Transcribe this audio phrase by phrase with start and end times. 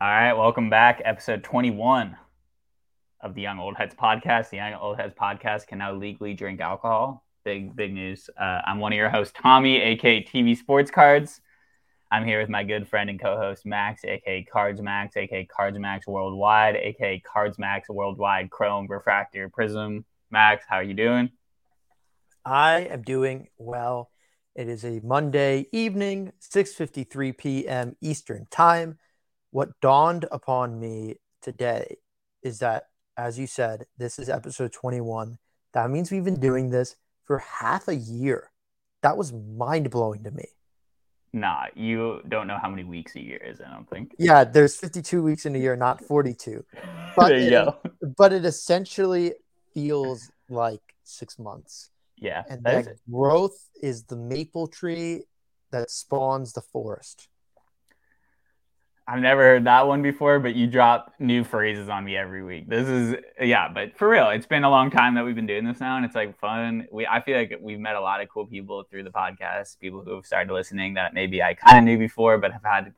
[0.00, 1.02] All right, welcome back.
[1.04, 2.16] Episode 21
[3.20, 4.50] of the Young Old Heads podcast.
[4.50, 7.24] The Young Old Heads podcast can now legally drink alcohol.
[7.44, 8.30] Big, big news.
[8.40, 11.40] Uh, I'm one of your hosts, Tommy, aka TV Sports Cards.
[12.12, 16.06] I'm here with my good friend and co-host Max, aka Cards Max, aka Cards Max
[16.06, 20.04] Worldwide, aka Cards Max Worldwide Chrome Refractor Prism.
[20.30, 21.28] Max, how are you doing?
[22.44, 24.12] I am doing well.
[24.54, 27.96] It is a Monday evening, 6:53 p.m.
[28.00, 28.98] Eastern Time
[29.58, 31.96] what dawned upon me today
[32.44, 32.84] is that,
[33.16, 35.36] as you said, this is episode 21.
[35.72, 36.94] That means we've been doing this
[37.24, 38.52] for half a year.
[39.02, 40.44] That was mind blowing to me.
[41.32, 44.14] Nah, you don't know how many weeks a year is, I don't think.
[44.16, 46.64] Yeah, there's 52 weeks in a year, not 42.
[47.16, 47.76] But there you it, go.
[48.16, 49.32] But it essentially
[49.74, 51.90] feels like six months.
[52.16, 52.44] Yeah.
[52.48, 55.24] And that that is- growth is the maple tree
[55.72, 57.26] that spawns the forest.
[59.10, 62.68] I've never heard that one before, but you drop new phrases on me every week.
[62.68, 65.64] This is yeah, but for real, it's been a long time that we've been doing
[65.64, 66.86] this now, and it's like fun.
[66.92, 70.02] We I feel like we've met a lot of cool people through the podcast, people
[70.04, 72.92] who have started listening that maybe I kind of knew before, but have had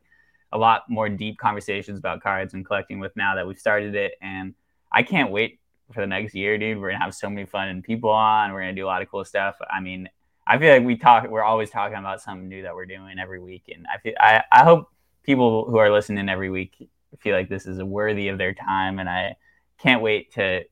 [0.51, 4.15] a lot more deep conversations about cards and collecting with now that we've started it.
[4.21, 4.55] And
[4.91, 5.61] I can't wait
[5.93, 6.81] for the next year, dude.
[6.81, 8.53] We're gonna have so many fun and people on.
[8.53, 9.55] We're gonna do a lot of cool stuff.
[9.71, 10.09] I mean,
[10.45, 11.29] I feel like we talk.
[11.29, 14.43] We're always talking about something new that we're doing every week, and I feel I
[14.51, 14.89] I hope
[15.23, 19.09] people who are listening every week feel like this is worthy of their time and
[19.09, 19.35] i
[19.79, 20.63] can't wait to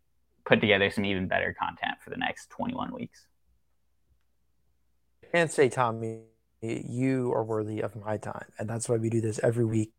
[0.44, 3.26] put together some even better content for the next 21 weeks
[5.32, 6.20] And say, Tommy,
[6.62, 8.46] you are worthy of my time.
[8.58, 9.92] And that's why we do this every week.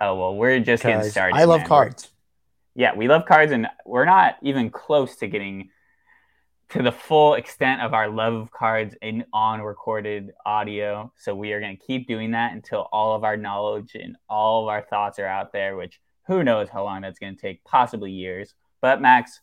[0.00, 1.68] oh well we're just getting started I love man.
[1.68, 2.10] cards.
[2.74, 5.68] yeah we love cards and we're not even close to getting
[6.74, 11.12] to the full extent of our love of cards in on recorded audio.
[11.16, 14.64] So we are going to keep doing that until all of our knowledge and all
[14.64, 17.62] of our thoughts are out there which who knows how long that's going to take
[17.62, 18.54] possibly years.
[18.80, 19.40] But max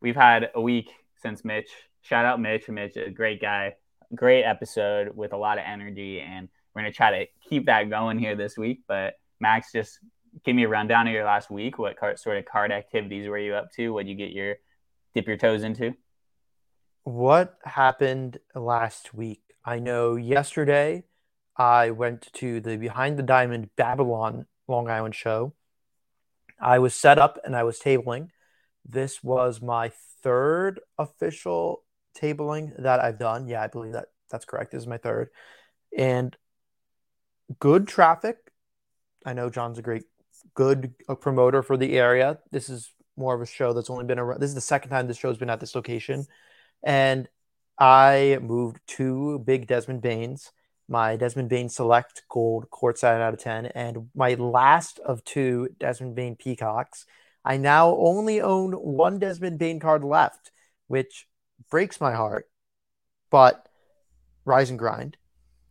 [0.00, 1.70] we've had a week since mitch.
[2.02, 2.68] Shout out mitch.
[2.68, 3.74] Mitch a great guy.
[4.14, 7.90] Great episode with a lot of energy and we're going to try to keep that
[7.90, 8.82] going here this week.
[8.86, 9.98] But max just
[10.44, 11.80] give me a rundown of your last week.
[11.80, 13.92] What card, sort of card activities were you up to?
[13.92, 14.54] What did you get your
[15.14, 15.96] dip your toes into
[17.10, 19.42] What happened last week?
[19.64, 21.02] I know yesterday
[21.56, 25.52] I went to the Behind the Diamond Babylon Long Island show.
[26.60, 28.28] I was set up and I was tabling.
[28.88, 29.90] This was my
[30.22, 31.82] third official
[32.16, 33.48] tabling that I've done.
[33.48, 34.70] Yeah, I believe that that's correct.
[34.70, 35.30] This is my third.
[35.98, 36.36] And
[37.58, 38.36] good traffic.
[39.26, 40.04] I know John's a great,
[40.54, 42.38] good promoter for the area.
[42.52, 44.40] This is more of a show that's only been around.
[44.40, 46.28] This is the second time this show's been at this location.
[46.82, 47.28] And
[47.78, 50.52] I moved two big Desmond Banes,
[50.88, 56.14] my Desmond Bane Select Gold courtside out of 10, and my last of two Desmond
[56.14, 57.06] Bane Peacocks.
[57.44, 60.50] I now only own one Desmond Bane card left,
[60.88, 61.26] which
[61.70, 62.50] breaks my heart,
[63.30, 63.66] but
[64.44, 65.16] rise and grind.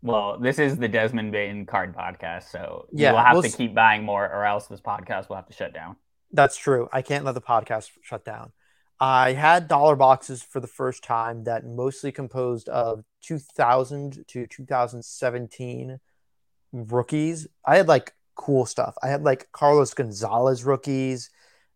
[0.02, 3.56] well this is the Desmond Bane card podcast so Yeah, we'll have we'll to s-
[3.56, 5.98] keep buying more or else this podcast will have to shut down
[6.32, 6.88] That's true.
[6.94, 8.52] I can't let the podcast shut down.
[9.00, 16.00] I had dollar boxes for the first time that mostly composed of 2000 to 2017
[16.74, 17.48] rookies.
[17.66, 18.96] I had like cool stuff.
[19.02, 21.30] I had like Carlos Gonzalez rookies.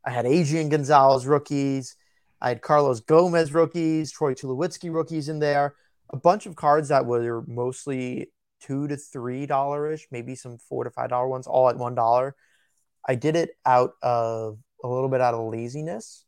[0.06, 1.96] I had Adrian Gonzalez rookies.
[2.42, 5.76] I had Carlos Gomez rookies, Troy Tulowitzki rookies in there.
[6.10, 10.84] A bunch of cards that were mostly two to three dollar ish, maybe some four
[10.84, 12.36] to five dollar ones, all at one dollar.
[13.08, 16.23] I did it out of a little bit out of laziness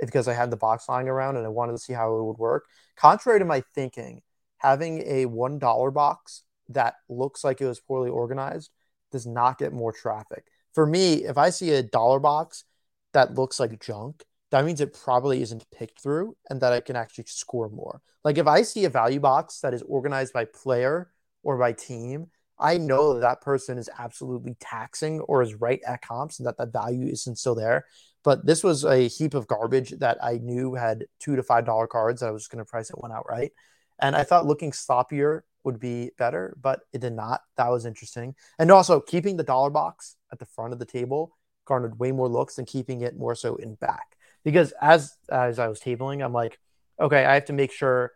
[0.00, 2.38] because I had the box lying around and I wanted to see how it would
[2.38, 2.64] work.
[2.96, 4.22] Contrary to my thinking,
[4.58, 8.70] having a one dollar box that looks like it was poorly organized
[9.10, 10.44] does not get more traffic.
[10.72, 12.64] For me, if I see a dollar box
[13.12, 16.96] that looks like junk, that means it probably isn't picked through and that I can
[16.96, 18.00] actually score more.
[18.24, 21.10] Like if I see a value box that is organized by player
[21.42, 22.26] or by team,
[22.58, 26.58] I know that that person is absolutely taxing or is right at comps and that
[26.58, 27.86] that value isn't still there.
[28.22, 31.86] But this was a heap of garbage that I knew had two to five dollar
[31.86, 33.52] cards that I was going to price it one outright.
[33.98, 37.42] And I thought looking sloppier would be better, but it did not.
[37.56, 38.34] That was interesting.
[38.58, 41.36] And also keeping the dollar box at the front of the table
[41.66, 44.16] garnered way more looks than keeping it more so in back.
[44.44, 46.58] Because as as I was tabling, I'm like,
[46.98, 48.12] okay, I have to make sure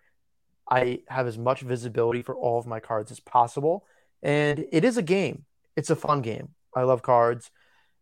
[0.68, 3.84] I have as much visibility for all of my cards as possible.
[4.22, 5.44] And it is a game.
[5.76, 6.50] It's a fun game.
[6.74, 7.50] I love cards.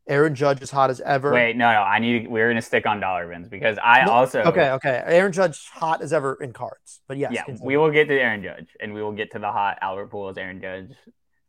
[0.08, 1.32] Aaron Judge is hot as ever.
[1.32, 1.80] Wait, no, no.
[1.80, 2.26] I need.
[2.28, 4.40] We're gonna stick on dollar bins because I No, also.
[4.42, 5.02] Okay, okay.
[5.06, 7.00] Aaron Judge hot as ever in cards.
[7.06, 7.66] But yes, Yeah, continue.
[7.66, 10.36] we will get to Aaron Judge, and we will get to the hot Albert Pujols,
[10.38, 10.90] Aaron Judge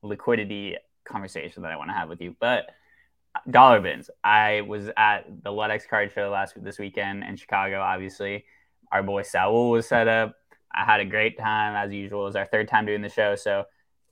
[0.03, 2.35] liquidity conversation that I want to have with you.
[2.39, 2.69] But
[3.49, 4.09] dollar bins.
[4.23, 7.81] I was at the Ludex card show last this weekend in Chicago.
[7.81, 8.45] Obviously,
[8.91, 10.35] our boy Saul was set up.
[10.75, 12.21] I had a great time as usual.
[12.21, 13.65] It was our third time doing the show, so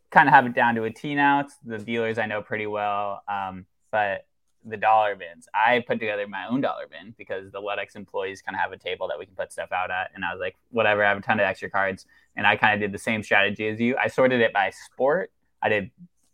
[0.10, 1.42] kind of have it down to a T now.
[1.42, 4.26] It's the dealers I know pretty well, um, but
[4.66, 5.48] the dollar bins.
[5.54, 8.78] I put together my own dollar bin because the Ludex employees kind of have a
[8.78, 11.04] table that we can put stuff out at, and I was like, whatever.
[11.04, 12.06] I have a ton of extra cards,
[12.36, 13.98] and I kind of did the same strategy as you.
[13.98, 15.32] I sorted it by sport.
[15.62, 15.92] I did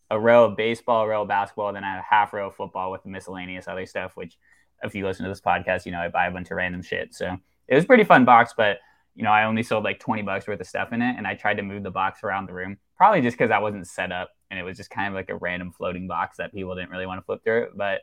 [0.09, 2.55] a row of baseball, a row of basketball, then I had a half row of
[2.55, 4.15] football with the miscellaneous other stuff.
[4.15, 4.37] Which,
[4.83, 7.13] if you listen to this podcast, you know I buy a bunch of random shit.
[7.13, 7.37] So
[7.67, 8.77] it was pretty fun box, but
[9.15, 11.35] you know I only sold like twenty bucks worth of stuff in it, and I
[11.35, 14.29] tried to move the box around the room, probably just because I wasn't set up,
[14.49, 17.05] and it was just kind of like a random floating box that people didn't really
[17.05, 17.69] want to flip through.
[17.75, 18.01] But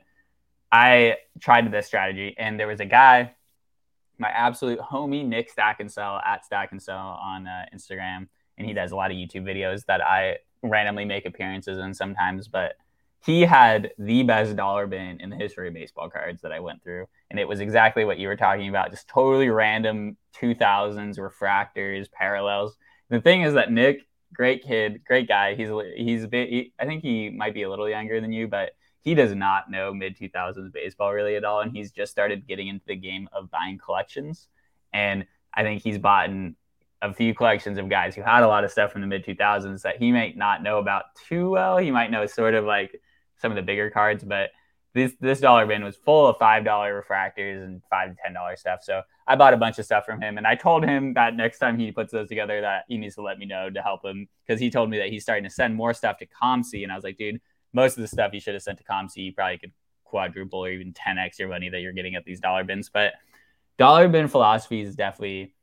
[0.74, 3.32] I tried this strategy, and there was a guy,
[4.18, 8.26] my absolute homie Nick Stack and Sell at Stack and Sell on uh, Instagram,
[8.58, 12.48] and he does a lot of YouTube videos that I randomly make appearances in sometimes,
[12.48, 12.72] but
[13.24, 16.82] he had the best dollar bin in the history of baseball cards that I went
[16.82, 17.06] through.
[17.30, 22.76] And it was exactly what you were talking about just totally random 2000s refractors, parallels.
[23.10, 24.00] The thing is that Nick,
[24.34, 25.54] great kid, great guy.
[25.54, 28.48] He's, he's a bit, he, I think he might be a little younger than you,
[28.48, 28.72] but
[29.04, 31.60] he does not know mid 2000s baseball really at all.
[31.60, 34.48] And he's just started getting into the game of buying collections.
[34.92, 36.30] And I think he's bought
[37.02, 39.82] a few collections of guys who had a lot of stuff from the mid 2000s
[39.82, 41.76] that he might not know about too well.
[41.76, 43.00] He might know sort of like
[43.36, 44.50] some of the bigger cards, but
[44.94, 48.56] this this dollar bin was full of five dollar refractors and five to ten dollar
[48.56, 48.80] stuff.
[48.82, 51.58] So I bought a bunch of stuff from him, and I told him that next
[51.58, 54.28] time he puts those together, that he needs to let me know to help him
[54.46, 56.94] because he told me that he's starting to send more stuff to COMC, and I
[56.94, 57.40] was like, dude,
[57.74, 59.72] most of the stuff you should have sent to COMC, you probably could
[60.04, 62.88] quadruple or even 10x your money that you're getting at these dollar bins.
[62.88, 63.14] But
[63.78, 65.54] dollar bin philosophy is definitely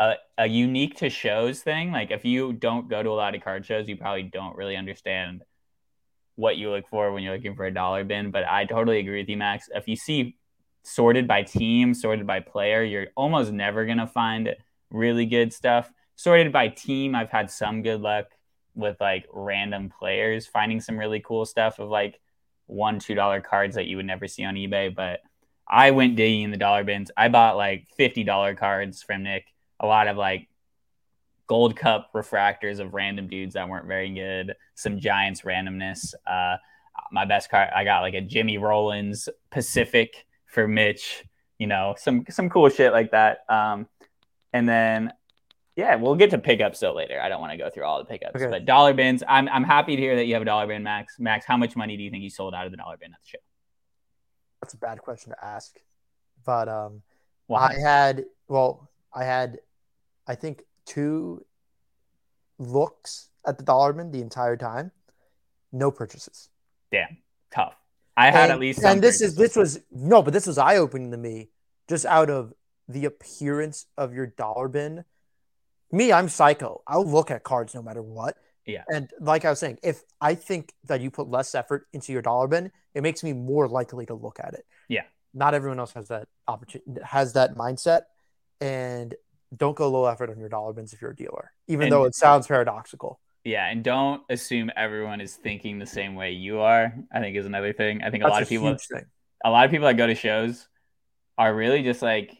[0.00, 1.92] a, a unique to shows thing.
[1.92, 4.76] Like if you don't go to a lot of card shows, you probably don't really
[4.76, 5.42] understand
[6.36, 8.30] what you look for when you're looking for a dollar bin.
[8.30, 9.68] But I totally agree with you, Max.
[9.74, 10.38] If you see
[10.82, 14.56] sorted by team, sorted by player, you're almost never gonna find
[14.90, 15.92] really good stuff.
[16.16, 18.26] Sorted by team, I've had some good luck
[18.74, 22.20] with like random players finding some really cool stuff of like
[22.66, 24.94] one, two dollar cards that you would never see on eBay.
[24.94, 25.20] But
[25.68, 27.10] I went digging in the dollar bins.
[27.16, 29.46] I bought like fifty dollar cards from Nick
[29.80, 30.48] a lot of like
[31.46, 36.14] gold cup refractors of random dudes that weren't very good, some Giants randomness.
[36.26, 36.56] Uh,
[37.10, 41.24] my best card, I got like a Jimmy Rollins Pacific for Mitch,
[41.58, 43.44] you know, some some cool shit like that.
[43.48, 43.88] Um,
[44.52, 45.12] and then
[45.76, 47.20] yeah, we'll get to pickups still later.
[47.20, 48.50] I don't want to go through all the pickups, okay.
[48.50, 49.22] but dollar bins.
[49.28, 51.18] I'm I'm happy to hear that you have a dollar bin, Max.
[51.18, 53.20] Max, how much money do you think you sold out of the dollar bin at
[53.22, 53.38] the show?
[54.60, 55.76] That's a bad question to ask,
[56.44, 57.02] but um,
[57.50, 59.58] I had well, I had
[60.26, 61.44] I think, two
[62.58, 64.92] looks at the dollar bin the entire time.
[65.72, 66.48] No purchases.
[66.90, 67.18] Damn,
[67.52, 67.74] tough.
[68.16, 68.84] I had and, at least.
[68.84, 71.48] and this is this was no, but this was eye opening to me,
[71.88, 72.52] just out of
[72.88, 75.04] the appearance of your dollar bin.
[75.92, 76.82] Me, I'm psycho.
[76.86, 78.36] I'll look at cards no matter what.
[78.66, 78.84] Yeah.
[78.92, 82.22] And like I was saying, if I think that you put less effort into your
[82.22, 84.64] dollar bin, it makes me more likely to look at it.
[84.88, 85.02] Yeah.
[85.34, 88.02] Not everyone else has that opportunity, has that mindset.
[88.60, 89.14] And
[89.56, 92.04] don't go low effort on your dollar bins if you're a dealer, even and, though
[92.04, 93.20] it sounds paradoxical.
[93.44, 96.94] Yeah, and don't assume everyone is thinking the same way you are.
[97.12, 98.02] I think is another thing.
[98.02, 98.76] I think a That's lot of people,
[99.44, 100.68] a lot of people that go to shows,
[101.36, 102.36] are really just like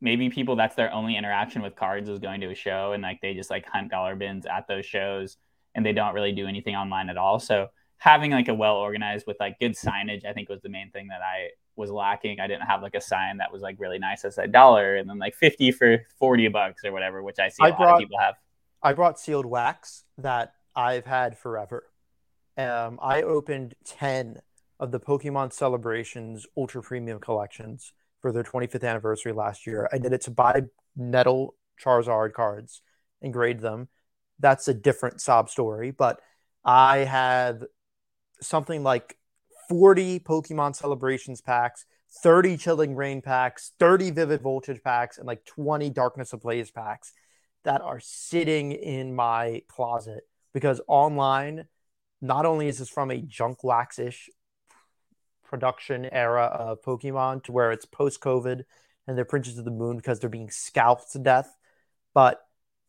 [0.00, 3.20] maybe people that's their only interaction with cards is going to a show and like
[3.20, 5.36] they just like hunt dollar bins at those shows
[5.74, 7.38] and they don't really do anything online at all.
[7.38, 10.90] So having like a well organized with like good signage, I think was the main
[10.90, 12.40] thing that I was lacking.
[12.40, 15.08] I didn't have like a sign that was like really nice that said dollar and
[15.08, 17.94] then like 50 for 40 bucks or whatever, which I see a I lot brought,
[17.94, 18.34] of people have.
[18.82, 21.84] I brought sealed wax that I've had forever.
[22.56, 24.40] Um, I opened 10
[24.78, 29.88] of the Pokemon Celebrations Ultra Premium collections for their 25th anniversary last year.
[29.92, 30.62] I did it to buy
[30.96, 32.82] Metal Charizard cards
[33.22, 33.88] and grade them.
[34.38, 36.20] That's a different sob story, but
[36.64, 37.64] I have
[38.40, 39.16] something like
[39.68, 41.84] 40 Pokemon Celebrations packs,
[42.22, 47.12] 30 Chilling Reign packs, 30 Vivid Voltage packs, and like 20 Darkness Ablaze packs
[47.64, 51.66] that are sitting in my closet because online,
[52.20, 54.28] not only is this from a junk wax ish
[55.50, 58.62] production era of Pokemon to where it's post COVID
[59.06, 61.56] and they're printed to the moon because they're being scalped to death,
[62.14, 62.40] but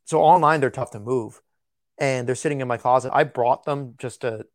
[0.06, 1.41] so online they're tough to move
[1.98, 3.12] and they're sitting in my closet.
[3.13, 4.46] I brought them just to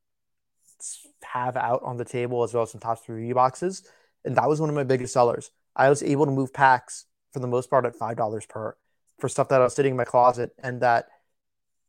[1.22, 3.88] have out on the table as well as some top three boxes.
[4.24, 5.50] And that was one of my biggest sellers.
[5.74, 8.76] I was able to move packs for the most part at $5 per
[9.18, 10.50] for stuff that I was sitting in my closet.
[10.62, 11.06] And that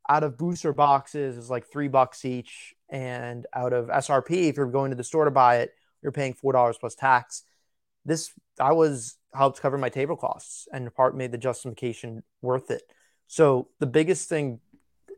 [0.08, 2.74] out of booster boxes is like three bucks each.
[2.90, 5.72] and out of SRP, if you're going to the store to buy it,
[6.08, 7.44] you're paying four dollars plus tax.
[8.06, 12.84] This I was helped cover my table costs, and part made the justification worth it.
[13.28, 14.62] So the biggest thing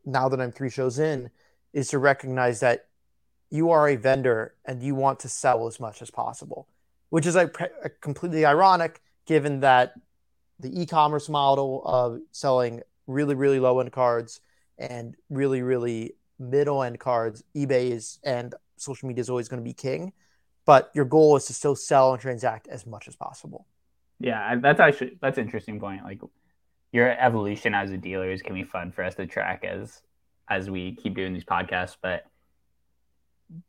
[0.03, 1.29] now that I'm three shows in
[1.73, 2.87] is to recognize that
[3.51, 6.67] you are a vendor and you want to sell as much as possible,
[7.11, 7.67] which is like uh,
[8.01, 9.93] completely ironic given that
[10.59, 14.41] the e-commerce model of selling really really low end cards
[14.79, 19.63] and really really middle end cards, eBay is and social media is always going to
[19.63, 20.13] be king,
[20.65, 23.65] but your goal is to still sell and transact as much as possible.
[24.19, 26.03] Yeah, that's actually that's an interesting point.
[26.03, 26.21] Like
[26.91, 30.01] your evolution as a dealer is gonna be fun for us to track as
[30.49, 31.95] as we keep doing these podcasts.
[32.01, 32.25] But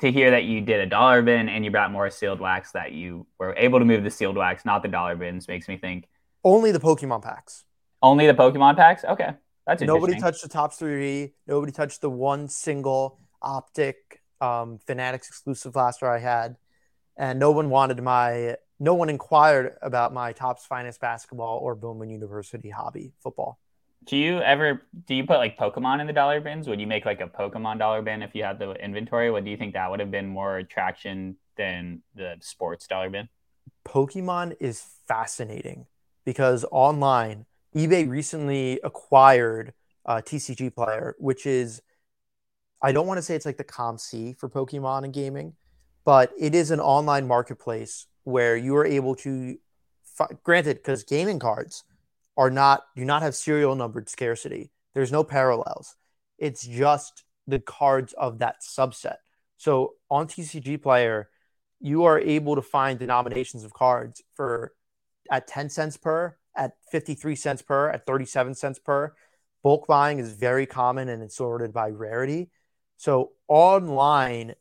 [0.01, 2.93] to hear that you did a dollar bin and you brought more sealed wax, that
[2.93, 6.09] you were able to move the sealed wax, not the dollar bins, makes me think
[6.45, 7.65] only the Pokemon packs.
[8.03, 9.05] Only the Pokemon packs.
[9.05, 9.35] Okay,
[9.67, 9.87] that's interesting.
[9.87, 11.35] nobody touched the top three.
[11.47, 16.57] Nobody touched the one single optic um, Fanatics exclusive blaster I had,
[17.21, 22.09] and no one wanted my no one inquired about my Topps finest basketball or Bowman
[22.09, 23.61] University hobby football.
[24.07, 26.67] Do you ever do you put like Pokemon in the dollar bins?
[26.67, 29.31] Would you make like a Pokemon dollar bin if you had the inventory?
[29.31, 33.29] What do you think that would have been more attraction than the sports dollar bin?
[33.87, 35.87] Pokemon is fascinating
[36.25, 37.45] because online,
[37.77, 39.75] eBay recently acquired
[40.07, 41.83] a TCG Player, which is
[42.83, 45.53] I don't want to say it's like the COMC for Pokemon and gaming,
[46.11, 49.57] but it is an online marketplace where you are able to,
[50.43, 51.85] granted, because gaming cards
[52.37, 54.73] are not do not have serial numbered scarcity.
[54.93, 55.95] There's no parallels.
[56.37, 59.19] It's just the cards of that subset.
[59.57, 61.29] So on TCG Player,
[61.79, 64.73] you are able to find denominations of cards for
[65.31, 69.15] at 10 cents per, at 53 cents per, at 37 cents per.
[69.63, 72.51] Bulk buying is very common and it's sorted by rarity.
[72.97, 74.57] So online,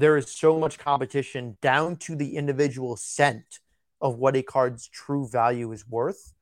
[0.00, 3.58] there is so much competition down to the individual cent
[4.00, 6.32] of what a card's true value is worth.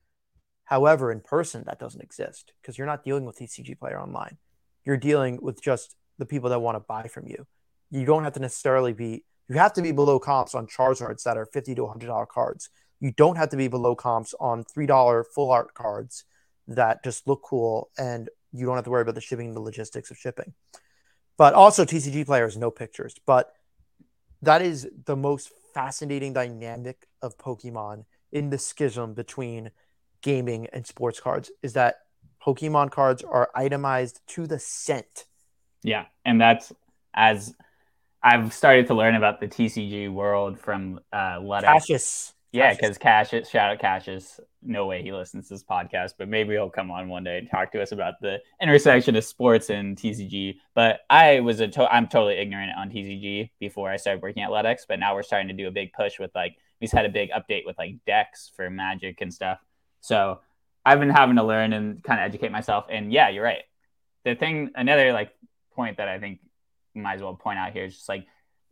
[0.65, 4.37] However, in person, that doesn't exist because you're not dealing with TCG player online.
[4.85, 7.47] You're dealing with just the people that want to buy from you.
[7.91, 11.37] You don't have to necessarily be, you have to be below comps on Charizards that
[11.37, 12.71] are 50 to $100 cards.
[13.00, 16.25] You don't have to be below comps on $3 full art cards
[16.69, 19.61] that just look cool and you don't have to worry about the shipping and the
[19.61, 20.55] logistics of shipping.
[21.38, 23.14] But also TCG players, no pictures.
[23.25, 23.52] But
[24.42, 29.71] that is the most fascinating dynamic of Pokemon in the schism between
[30.21, 32.00] gaming and sports cards is that
[32.45, 35.25] Pokemon cards are itemized to the cent.
[35.83, 36.73] Yeah, and that's
[37.14, 37.54] as
[38.23, 42.35] I've started to learn about the TCG world from uh, Cassius.
[42.50, 44.40] Yeah, because Cassius, shout out Cassius.
[44.62, 47.50] No way he listens to this podcast, but maybe he'll come on one day and
[47.50, 50.57] talk to us about the intersection of sports and TCG.
[50.75, 54.50] But I was a to- I'm totally ignorant on TCG before I started working at
[54.50, 57.11] Ludex, but now we're starting to do a big push with like we've had a
[57.11, 59.59] big update with like decks for Magic and stuff.
[60.00, 60.40] So
[60.87, 62.87] I've been having to learn and kind of educate myself.
[62.88, 63.62] And yeah, you're right.
[64.25, 65.33] The thing, another like
[65.75, 66.40] point that I think
[66.95, 68.26] might as well point out here is just like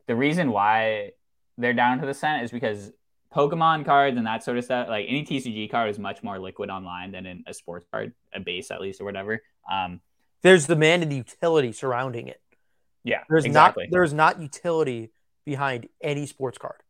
[0.06, 1.12] the reason why
[1.59, 2.90] they're down to the cent is because
[3.35, 6.71] Pokemon cards and that sort of stuff, like any TCG card is much more liquid
[6.71, 9.42] online than in a sports card, a base at least or whatever.
[9.71, 10.00] Um,
[10.42, 12.40] there's demand and utility surrounding it.
[13.04, 13.85] Yeah, there's exactly.
[13.85, 15.11] not there's not utility
[15.45, 16.83] behind any sports card,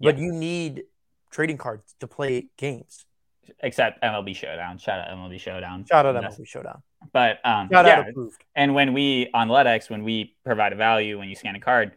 [0.00, 0.24] but yeah.
[0.24, 0.84] you need
[1.30, 3.04] trading cards to play games.
[3.60, 4.78] Except MLB Showdown.
[4.78, 5.84] Shout out MLB Showdown.
[5.88, 6.82] Shout out MLB Showdown.
[7.12, 8.04] But um, Shout yeah,
[8.54, 11.92] and when we on Ludex, when we provide a value when you scan a card,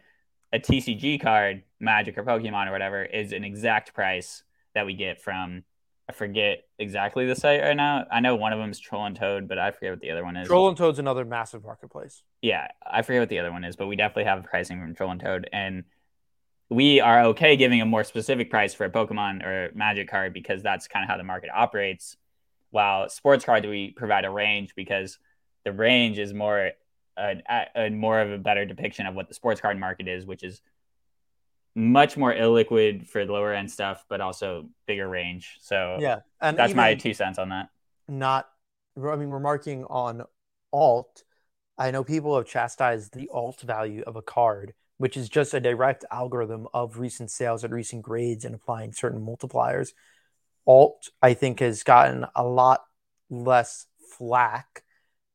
[0.53, 4.43] a TCG card, Magic or Pokemon or whatever, is an exact price
[4.74, 5.63] that we get from.
[6.10, 8.05] I forget exactly the site right now.
[8.12, 10.25] I know one of them is Troll and Toad, but I forget what the other
[10.25, 10.48] one is.
[10.48, 12.24] Troll and Toad's another massive marketplace.
[12.41, 15.12] Yeah, I forget what the other one is, but we definitely have pricing from Troll
[15.12, 15.86] and Toad, and
[16.70, 20.63] we are okay giving a more specific price for a Pokemon or Magic card because
[20.63, 22.17] that's kind of how the market operates.
[22.72, 25.20] While sports cards, we provide a range because
[25.65, 26.72] the range is more
[27.21, 30.43] a, a, more of a better depiction of what the sports card market is, which
[30.43, 30.61] is
[31.75, 35.57] much more illiquid for lower end stuff, but also bigger range.
[35.61, 37.69] So yeah, and that's my two cents on that.
[38.07, 38.49] Not,
[38.97, 40.23] I mean, remarking on
[40.73, 41.23] alt.
[41.77, 45.59] I know people have chastised the alt value of a card, which is just a
[45.59, 49.93] direct algorithm of recent sales and recent grades and applying certain multipliers.
[50.67, 52.83] Alt, I think, has gotten a lot
[53.29, 53.87] less
[54.17, 54.83] flack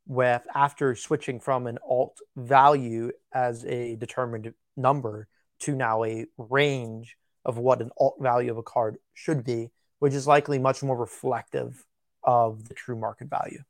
[0.06, 5.28] with after switching from an alt value as a determined number
[5.60, 10.14] to now a range of what an alt value of a card should be, which
[10.14, 11.84] is likely much more reflective
[12.22, 13.62] of the true market value.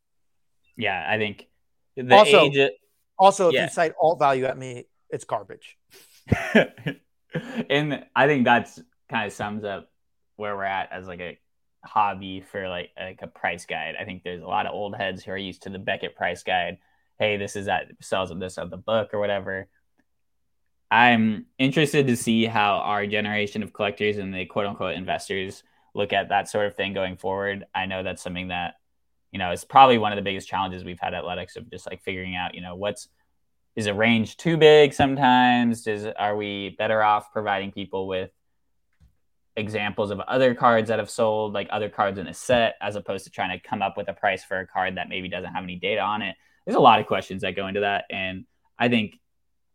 [0.77, 1.47] Yeah, I think
[2.11, 2.71] also, age.
[3.19, 3.65] Also, if Yeah.
[3.65, 5.79] you cite alt value at me, it's garbage.
[7.71, 9.91] and I think that's kind of sums up
[10.37, 11.39] where we're at as like a
[11.87, 13.95] hobby for like like a price guide.
[13.99, 16.43] I think there's a lot of old heads who are used to the Beckett price
[16.43, 16.79] guide.
[17.19, 19.69] Hey, this is at sells of this of the book or whatever.
[20.91, 25.63] I'm interested to see how our generation of collectors and the quote unquote investors
[25.95, 27.65] look at that sort of thing going forward.
[27.75, 28.75] I know that's something that,
[29.33, 31.87] you know, is probably one of the biggest challenges we've had at Athletics of just
[31.87, 33.09] like figuring out, you know, what's
[33.75, 35.83] is a range too big sometimes?
[35.83, 38.31] Does are we better off providing people with
[39.57, 43.25] examples of other cards that have sold, like other cards in a set, as opposed
[43.25, 45.65] to trying to come up with a price for a card that maybe doesn't have
[45.65, 46.37] any data on it?
[46.65, 48.05] There's a lot of questions that go into that.
[48.11, 48.45] And
[48.79, 49.19] I think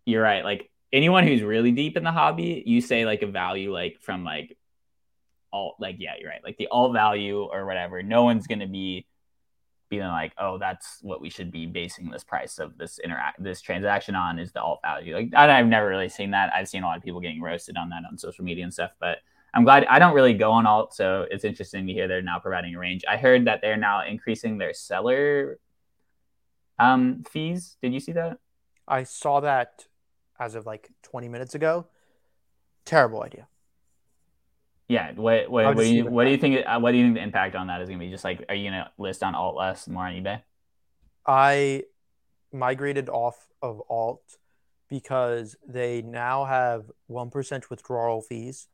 [0.05, 0.43] you're right.
[0.43, 4.23] Like anyone who's really deep in the hobby, you say like a value like from
[4.23, 4.57] like
[5.51, 6.43] all like yeah, you're right.
[6.43, 9.07] Like the all value or whatever, no one's gonna be
[9.89, 13.61] being like, oh, that's what we should be basing this price of this interact this
[13.61, 15.15] transaction on is the alt value.
[15.15, 16.51] Like I've never really seen that.
[16.53, 18.91] I've seen a lot of people getting roasted on that on social media and stuff,
[18.99, 19.17] but
[19.53, 22.39] I'm glad I don't really go on alt, so it's interesting to hear they're now
[22.39, 23.03] providing a range.
[23.07, 25.59] I heard that they're now increasing their seller
[26.79, 27.77] um fees.
[27.81, 28.37] Did you see that?
[28.87, 29.87] I saw that
[30.39, 31.87] as of like 20 minutes ago.
[32.85, 33.47] Terrible idea.
[34.87, 35.11] Yeah.
[35.15, 36.65] What what, what, do, you, what do you think?
[36.65, 38.11] Uh, what do you think the impact on that is going to be?
[38.11, 40.41] Just like, are you going to list on alt less more on eBay?
[41.25, 41.83] I
[42.51, 44.37] migrated off of alt
[44.89, 48.67] because they now have 1% withdrawal fees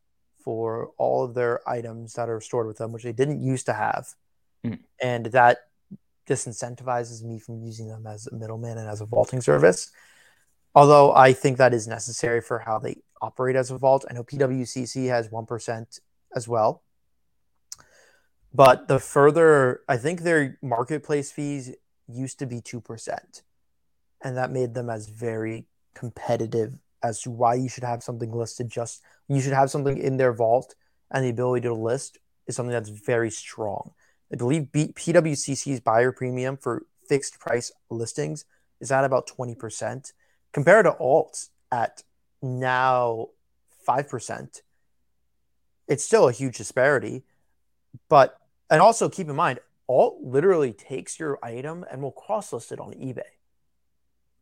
[0.48, 3.74] for all of their items that are stored with them, which they didn't used to
[3.74, 4.14] have.
[4.64, 4.82] Mhm.
[4.98, 5.68] And that
[6.26, 9.90] disincentivizes me from using them as a middleman and as a vaulting service.
[10.74, 14.06] Although I think that is necessary for how they operate as a vault.
[14.08, 16.00] I know PWCC has 1%
[16.34, 16.82] as well.
[18.54, 21.74] But the further, I think their marketplace fees
[22.06, 23.42] used to be 2%.
[24.24, 28.68] And that made them as very competitive as to why you should have something listed
[28.68, 30.74] just, you should have something in their vault
[31.10, 33.92] and the ability to list is something that's very strong.
[34.32, 38.44] I believe B- PWCC's buyer premium for fixed price listings
[38.80, 40.12] is at about 20%
[40.52, 42.02] compared to alts at
[42.42, 43.28] now
[43.86, 44.60] 5%.
[45.88, 47.24] It's still a huge disparity.
[48.08, 48.38] But,
[48.70, 52.80] and also keep in mind, alt literally takes your item and will cross list it
[52.80, 53.22] on eBay,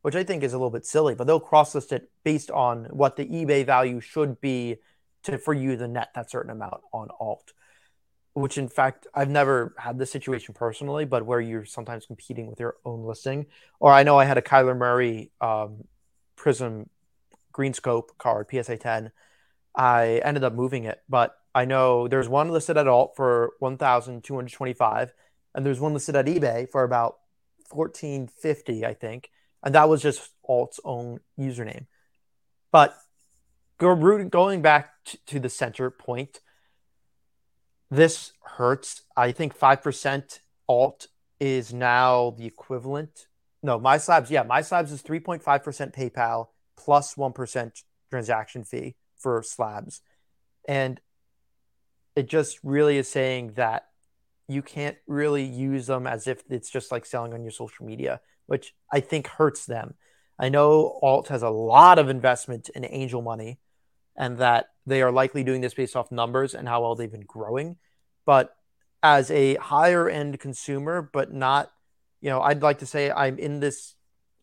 [0.01, 2.85] which I think is a little bit silly, but they'll cross list it based on
[2.85, 4.77] what the eBay value should be
[5.23, 7.53] to for you to net that certain amount on alt.
[8.33, 12.59] Which in fact I've never had this situation personally, but where you're sometimes competing with
[12.59, 13.47] your own listing.
[13.79, 15.85] Or I know I had a Kyler Murray um,
[16.35, 16.89] Prism
[17.51, 19.11] Green Scope card, PSA 10.
[19.75, 25.13] I ended up moving it, but I know there's one listed at alt for 1,225,
[25.55, 27.17] and there's one listed at eBay for about
[27.71, 29.31] 1450, I think,
[29.63, 31.85] and that was just alt's own username.
[32.71, 32.97] But
[33.77, 34.93] go, going back
[35.27, 36.41] to the center point,
[37.89, 39.03] this hurts.
[39.15, 41.07] I think 5% alt
[41.39, 43.27] is now the equivalent.
[43.63, 45.41] No, my slabs, yeah, my slabs is 3.5%
[45.93, 47.33] PayPal plus 1
[48.09, 50.01] transaction fee for slabs.
[50.67, 50.99] And
[52.15, 53.87] it just really is saying that
[54.47, 58.21] you can't really use them as if it's just like selling on your social media,
[58.47, 59.93] which I think hurts them.
[60.39, 63.59] I know Alt has a lot of investment in angel money
[64.15, 67.25] and that they are likely doing this based off numbers and how well they've been
[67.25, 67.77] growing.
[68.25, 68.55] But
[69.03, 71.71] as a higher end consumer, but not,
[72.21, 73.95] you know, I'd like to say I'm in this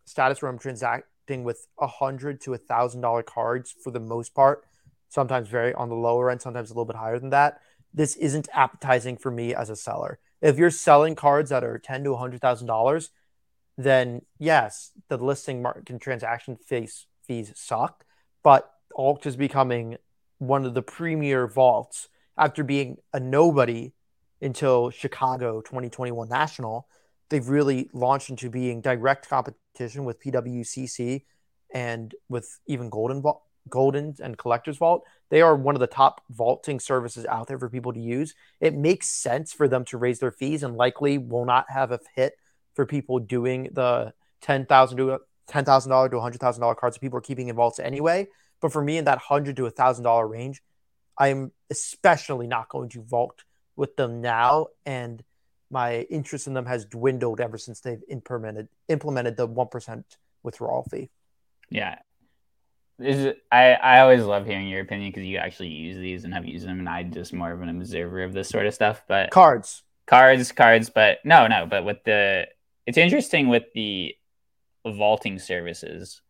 [0.04, 4.34] status where I'm transacting with a hundred to a thousand dollar cards for the most
[4.34, 4.64] part.
[5.08, 7.60] Sometimes very on the lower end, sometimes a little bit higher than that.
[7.92, 10.18] This isn't appetizing for me as a seller.
[10.42, 13.10] If you're selling cards that are ten to a hundred thousand dollars,
[13.76, 18.04] then yes, the listing market and transaction fees fees suck.
[18.42, 19.96] But Alt is becoming
[20.38, 23.92] one of the premier vaults after being a nobody
[24.40, 26.86] until Chicago 2021 National.
[27.30, 31.24] They've really launched into being direct competition with PWCC
[31.72, 33.22] and with even Goldin
[33.70, 35.04] Goldin and Collectors Vault.
[35.30, 38.34] They are one of the top vaulting services out there for people to use.
[38.60, 41.98] It makes sense for them to raise their fees and likely will not have a
[42.14, 42.34] hit
[42.74, 46.96] for people doing the ten thousand to ten thousand dollar to hundred thousand dollar cards
[46.96, 48.28] that people are keeping in vaults anyway.
[48.60, 50.62] But for me, in that hundred to a thousand dollar range,
[51.18, 53.44] I'm especially not going to vault
[53.76, 55.22] with them now, and
[55.70, 60.84] my interest in them has dwindled ever since they've implemented implemented the one percent withdrawal
[60.90, 61.10] fee.
[61.70, 61.98] Yeah,
[62.98, 66.46] is I I always love hearing your opinion because you actually use these and have
[66.46, 69.02] used them, and I just more of an observer of this sort of stuff.
[69.08, 72.46] But cards, cards, cards, but no, no, but with the
[72.86, 74.14] it's interesting with the
[74.86, 76.20] vaulting services,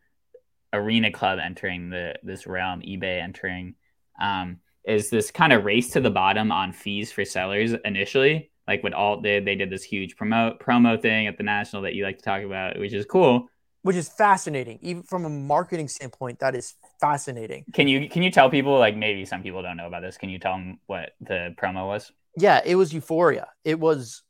[0.73, 3.75] Arena Club entering the this realm, eBay entering,
[4.21, 8.51] um, is this kind of race to the bottom on fees for sellers initially.
[8.67, 11.95] Like what Alt did, they did this huge promote promo thing at the national that
[11.95, 13.49] you like to talk about, which is cool.
[13.83, 16.39] Which is fascinating, even from a marketing standpoint.
[16.39, 17.67] That is fascinating.
[17.75, 20.17] Can you can you tell people like maybe some people don't know about this?
[20.17, 22.11] Can you tell them what the promo was?
[22.37, 23.49] Yeah, it was Euphoria.
[23.65, 24.23] It was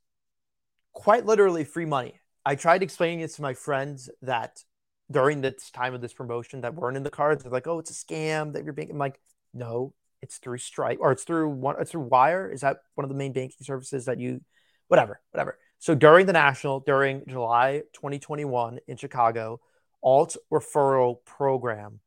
[0.95, 2.21] quite literally free money.
[2.47, 4.63] I tried explaining it to my friends that
[5.11, 7.43] during this time of this promotion that weren't in the cards.
[7.43, 9.21] They're like, "Oh, it's a scam that you're being." I'm like,
[9.53, 11.77] "No, it's through Stripe or it's through one.
[11.81, 12.51] It's through Wire.
[12.51, 14.41] Is that one of the main banking services that you,
[14.89, 19.61] whatever, whatever." So during the national, during July 2021 in Chicago,
[20.03, 22.01] alt referral program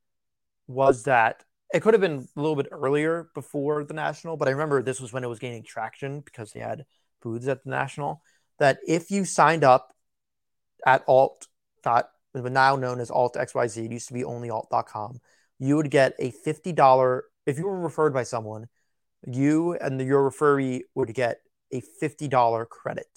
[0.67, 4.51] was that it could have been a little bit earlier before the national, but I
[4.51, 6.85] remember this was when it was gaining traction because they had
[7.21, 8.21] booths at the national.
[8.59, 9.93] That if you signed up
[10.85, 11.47] at alt
[11.83, 15.19] dot now known as alt xyz it used to be only alt.com
[15.59, 18.67] you would get a $50 if you were referred by someone
[19.25, 21.39] you and your referee would get
[21.71, 23.07] a $50 credit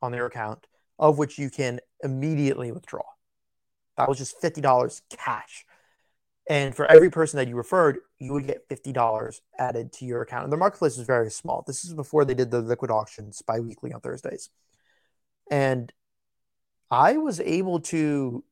[0.00, 0.66] on their account
[0.98, 3.02] of which you can immediately withdraw
[3.96, 5.64] that was just $50 cash
[6.48, 10.44] and for every person that you referred, you would get $50 added to your account.
[10.44, 11.62] And the marketplace was very small.
[11.66, 14.50] This is before they did the liquid auctions bi weekly on Thursdays.
[15.52, 15.92] And
[16.90, 18.42] I was able to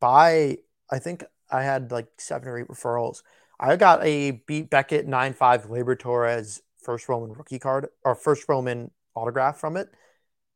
[0.00, 0.56] buy,
[0.90, 3.22] I think I had like seven or eight referrals.
[3.60, 8.46] I got a Beat Beckett 9 5 Gleyber Torres first Bowman rookie card or first
[8.46, 9.90] Bowman autograph from it.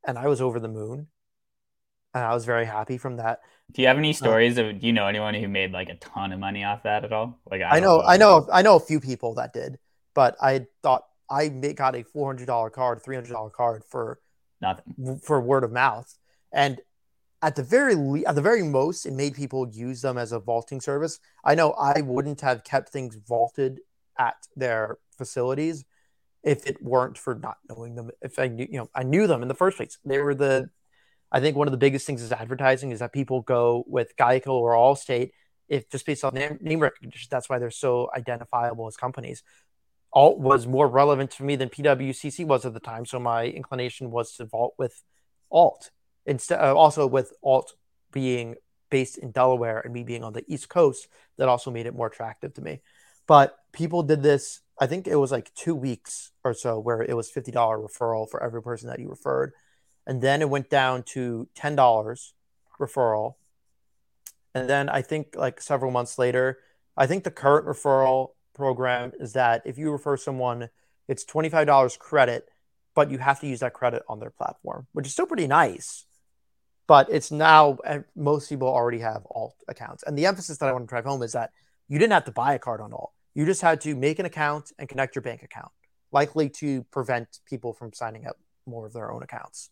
[0.07, 1.09] And I was over the moon.
[2.15, 3.41] And I was very happy from that.
[3.71, 4.81] Do you have any uh, stories of?
[4.81, 7.39] Do you know anyone who made like a ton of money off that at all?
[7.51, 9.79] Like I, I know, know, I know, I know a few people that did,
[10.15, 14.19] but I thought I got a four hundred dollar card, three hundred dollar card for
[14.61, 16.15] nothing for word of mouth,
[16.53, 16.81] and
[17.43, 20.39] at the very le- at the very most, it made people use them as a
[20.39, 21.19] vaulting service.
[21.45, 23.81] I know I wouldn't have kept things vaulted
[24.19, 25.85] at their facilities
[26.43, 28.11] if it weren't for not knowing them.
[28.23, 29.99] If I knew, you know, I knew them in the first place.
[30.05, 30.71] They were the
[31.33, 34.49] I think one of the biggest things is advertising is that people go with Geico
[34.49, 35.31] or Allstate
[35.69, 37.29] if just based on name, name recognition.
[37.31, 39.43] That's why they're so identifiable as companies.
[40.13, 44.11] Alt was more relevant to me than PWCC was at the time, so my inclination
[44.11, 45.03] was to vault with
[45.51, 45.91] Alt
[46.27, 46.61] instead.
[46.61, 47.75] Uh, also, with Alt
[48.13, 48.57] being
[48.91, 51.07] based in Delaware and me being on the East Coast,
[51.39, 52.81] that also made it more attractive to me.
[53.29, 54.61] But people did this.
[54.81, 58.29] I think it was like two weeks or so where it was fifty dollar referral
[58.29, 59.53] for every person that you referred
[60.07, 62.35] and then it went down to ten dollars
[62.81, 63.35] referral.
[64.55, 66.59] And then I think like several months later,
[66.97, 70.69] I think the current referral program is that if you refer someone,
[71.09, 72.49] it's twenty five dollars credit,
[72.95, 76.07] but you have to use that credit on their platform, which is still pretty nice.
[76.87, 80.73] But it's now eh, most people already have alt accounts, and the emphasis that I
[80.73, 81.51] want to drive home is that
[81.89, 83.13] you didn't have to buy a card on alt.
[83.35, 85.71] You just had to make an account and connect your bank account,
[86.13, 88.37] likely to prevent people from signing up
[88.67, 89.71] more of their own accounts.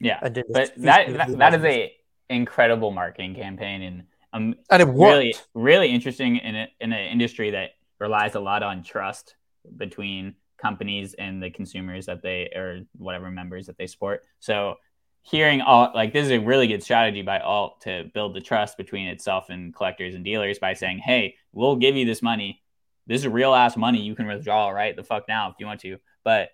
[0.00, 1.92] Yeah, but that, that, that is a
[2.30, 7.50] incredible marketing campaign and um, and it really really interesting in a, in an industry
[7.50, 9.34] that relies a lot on trust
[9.76, 14.24] between companies and the consumers that they or whatever members that they support.
[14.40, 14.76] So
[15.22, 18.76] hearing all like this is a really good strategy by alt to build the trust
[18.76, 22.62] between itself and collectors and dealers by saying, "Hey, we'll give you this money.
[23.06, 24.00] This is real ass money.
[24.00, 26.50] You can withdraw right the fuck now if you want to, but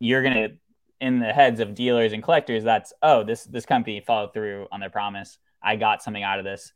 [0.00, 0.48] you're gonna
[1.00, 4.80] in the heads of dealers and collectors that's oh this this company followed through on
[4.80, 6.72] their promise i got something out of this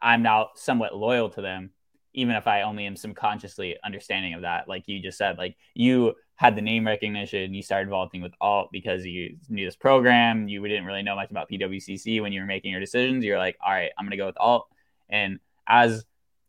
[0.00, 1.70] i'm now somewhat loyal to them
[2.14, 6.14] even if i only am subconsciously understanding of that like you just said like you
[6.36, 10.62] had the name recognition you started vaulting with alt because you knew this program you
[10.66, 13.72] didn't really know much about pwcc when you were making your decisions you're like all
[13.72, 14.68] right i'm to go with alt
[15.08, 16.04] and as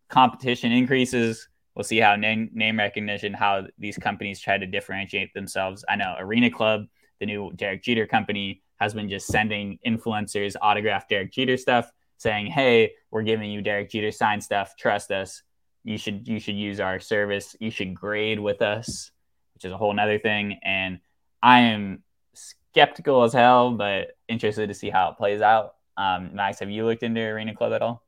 [0.09, 5.83] competition increases we'll see how name, name recognition how these companies try to differentiate themselves
[5.89, 6.85] i know arena club
[7.19, 12.47] the new Derek Jeter company has been just sending influencers autographed Derek Jeter stuff, saying,
[12.47, 14.75] "Hey, we're giving you Derek Jeter signed stuff.
[14.77, 15.43] Trust us.
[15.85, 17.55] You should you should use our service.
[17.59, 19.11] You should grade with us,
[19.53, 20.99] which is a whole nother thing." And
[21.41, 25.75] I am skeptical as hell, but interested to see how it plays out.
[25.95, 28.03] Um, Max, have you looked into Arena Club at all?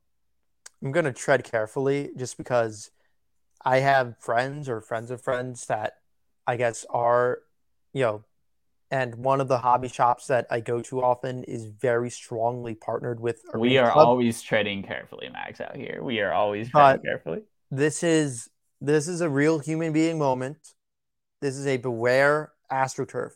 [0.83, 2.91] I'm gonna tread carefully, just because
[3.63, 5.93] I have friends or friends of friends that
[6.45, 7.39] I guess are,
[7.93, 8.23] you know,
[8.89, 13.19] and one of the hobby shops that I go to often is very strongly partnered
[13.19, 13.43] with.
[13.53, 14.07] Arena we are Club.
[14.07, 15.59] always treading carefully, Max.
[15.61, 17.41] Out here, we are always treading but carefully.
[17.69, 18.49] This is
[18.79, 20.57] this is a real human being moment.
[21.41, 23.31] This is a beware astroturf.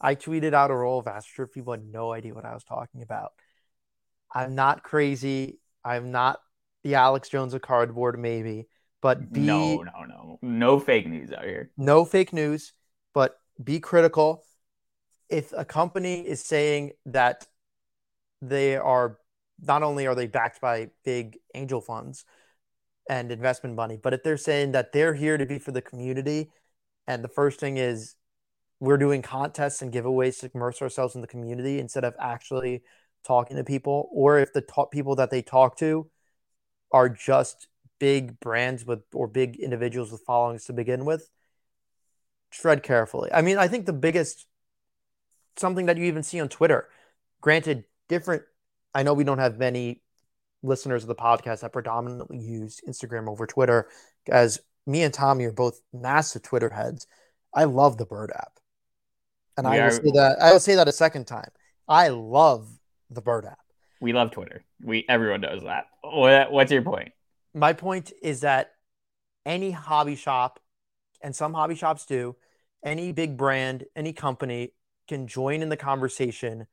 [0.00, 1.52] I tweeted out a roll of astroturf.
[1.52, 3.32] People had no idea what I was talking about.
[4.34, 5.60] I'm not crazy.
[5.84, 6.40] I'm not
[6.82, 8.68] the Alex Jones of cardboard, maybe,
[9.00, 11.70] but be no, no, no, no fake news out here.
[11.76, 12.72] No fake news,
[13.14, 14.44] but be critical.
[15.28, 17.46] If a company is saying that
[18.42, 19.18] they are
[19.60, 22.24] not only are they backed by big angel funds
[23.08, 26.50] and investment money, but if they're saying that they're here to be for the community,
[27.06, 28.16] and the first thing is
[28.80, 32.82] we're doing contests and giveaways to immerse ourselves in the community instead of actually
[33.24, 36.08] talking to people, or if the top people that they talk to
[36.92, 41.30] are just big brands with or big individuals with followings to begin with,
[42.50, 43.30] tread carefully.
[43.32, 44.46] I mean, I think the biggest
[45.56, 46.88] something that you even see on Twitter,
[47.40, 48.42] granted, different.
[48.94, 50.02] I know we don't have many
[50.62, 53.88] listeners of the podcast that predominantly use Instagram over Twitter,
[54.28, 57.06] as me and Tommy are both massive Twitter heads.
[57.54, 58.52] I love the Bird app.
[59.56, 61.50] And we I will say that I will say that a second time.
[61.88, 62.68] I love
[63.10, 63.58] the Bird app.
[64.00, 64.64] We love Twitter.
[64.82, 65.86] We everyone knows that.
[66.02, 67.12] What, what's your point?
[67.54, 68.72] My point is that
[69.46, 70.60] any hobby shop,
[71.22, 72.36] and some hobby shops do,
[72.84, 74.72] any big brand, any company
[75.08, 76.66] can join in the conversation,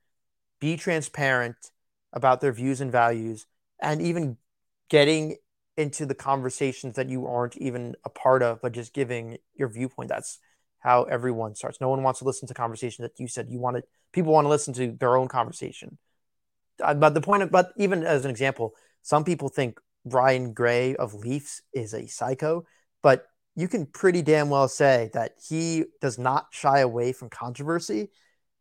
[0.60, 1.56] be transparent
[2.12, 3.46] about their views and values,
[3.84, 4.36] and even
[4.88, 5.36] getting
[5.76, 10.08] into the conversations that you aren't even a part of, but just giving your viewpoint.
[10.08, 10.38] That's
[10.78, 11.80] how everyone starts.
[11.80, 13.84] No one wants to listen to conversation that you said you wanted.
[14.12, 15.98] People want to listen to their own conversation.
[16.82, 20.94] Uh, but the point of, but even as an example, some people think Brian Gray
[20.96, 22.64] of Leafs is a psycho,
[23.02, 28.10] but you can pretty damn well say that he does not shy away from controversy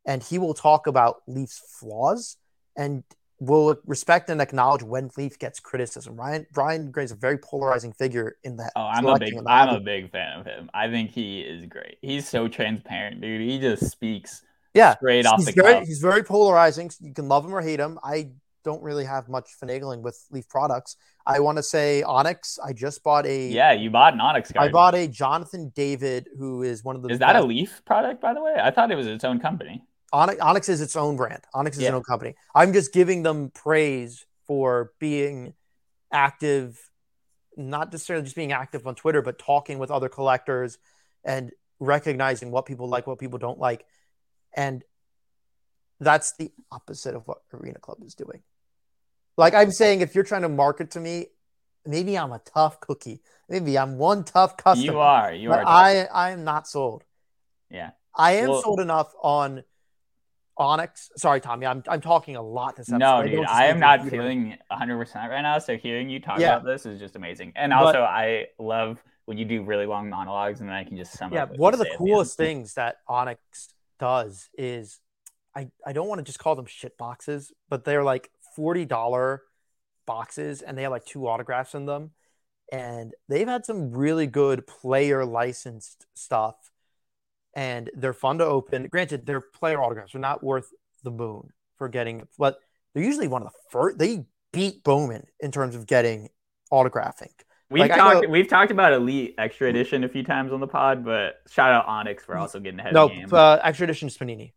[0.06, 2.38] and he will talk about Leafs flaws
[2.76, 3.04] and
[3.44, 6.16] will respect and acknowledge when Leaf gets criticism.
[6.16, 8.72] Ryan Brian Gray is a very polarizing figure in that.
[8.76, 10.70] Oh, I'm a big I'm a big fan of him.
[10.74, 11.98] I think he is great.
[12.02, 13.42] He's so transparent, dude.
[13.42, 15.88] He just speaks yeah, straight off the very, cuff.
[15.88, 16.92] He's very polarizing.
[17.02, 18.00] You can love him or hate him.
[18.04, 18.30] I
[18.64, 20.96] don't really have much finagling with Leaf products.
[21.26, 22.60] I want to say Onyx.
[22.64, 23.74] I just bought a yeah.
[23.74, 24.70] You bought an Onyx card.
[24.70, 27.10] I bought a Jonathan David, who is one of the.
[27.10, 28.56] Is that a Leaf product, by the way?
[28.62, 29.84] I thought it was its own company.
[30.14, 31.42] Onyx, Onyx is its own brand.
[31.54, 31.90] Onyx is yeah.
[31.90, 32.36] its own company.
[32.54, 35.56] I'm just giving them praise for being
[36.12, 36.80] active,
[37.58, 40.78] not necessarily just being active on Twitter, but talking with other collectors
[41.24, 43.86] and recognizing what people like, what people don't like.
[44.56, 44.84] And
[46.00, 48.44] that's the opposite of what Arena Club is doing.
[49.36, 51.28] Like I'm saying, if you're trying to market to me,
[51.88, 53.22] maybe I'm a tough cookie.
[53.50, 54.94] Maybe I'm one tough customer.
[54.94, 55.34] You are.
[55.34, 55.66] You are.
[55.66, 57.04] I I am not sold.
[57.72, 57.92] Yeah.
[58.16, 59.64] I am well, sold enough on
[60.58, 61.12] Onyx.
[61.18, 61.66] Sorry, Tommy.
[61.66, 62.98] I'm I'm talking a lot this episode.
[63.00, 65.60] No, dude, I, I am not feeling 100 percent right now.
[65.60, 66.56] So hearing you talk yeah.
[66.56, 67.54] about this is just amazing.
[67.56, 70.98] And also, but, I love when you do really long monologues, and then I can
[70.98, 71.52] just sum yeah, up.
[71.52, 75.00] Yeah, one of the coolest the things that Onyx does is
[75.56, 79.40] I, I don't want to just call them shit boxes, but they're like $40
[80.06, 82.12] boxes and they have like two autographs in them.
[82.72, 86.56] And they've had some really good player licensed stuff
[87.56, 88.88] and they're fun to open.
[88.88, 90.70] Granted, their player autographs are not worth
[91.04, 92.58] the moon for getting, but
[92.94, 93.98] they're usually one of the first.
[93.98, 96.30] They beat Bowman in terms of getting
[96.72, 97.32] autographing.
[97.70, 98.30] We've like, talked.
[98.30, 101.88] We've talked about Elite Extra Edition a few times on the pod, but shout out
[101.88, 102.94] Onyx for also getting ahead.
[102.94, 103.30] No, of the game.
[103.32, 104.54] Uh, Extra Edition is Panini.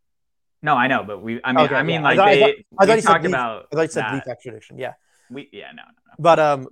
[0.62, 1.40] No, I know, but we.
[1.42, 2.02] I mean, okay, I mean, yeah.
[2.02, 2.42] like I thought, they.
[2.42, 3.66] I thought, I thought you talked about.
[3.72, 4.78] I thought you said Leaf Extradition.
[4.78, 4.92] Yeah.
[5.30, 6.12] We yeah no, no no.
[6.18, 6.68] But um,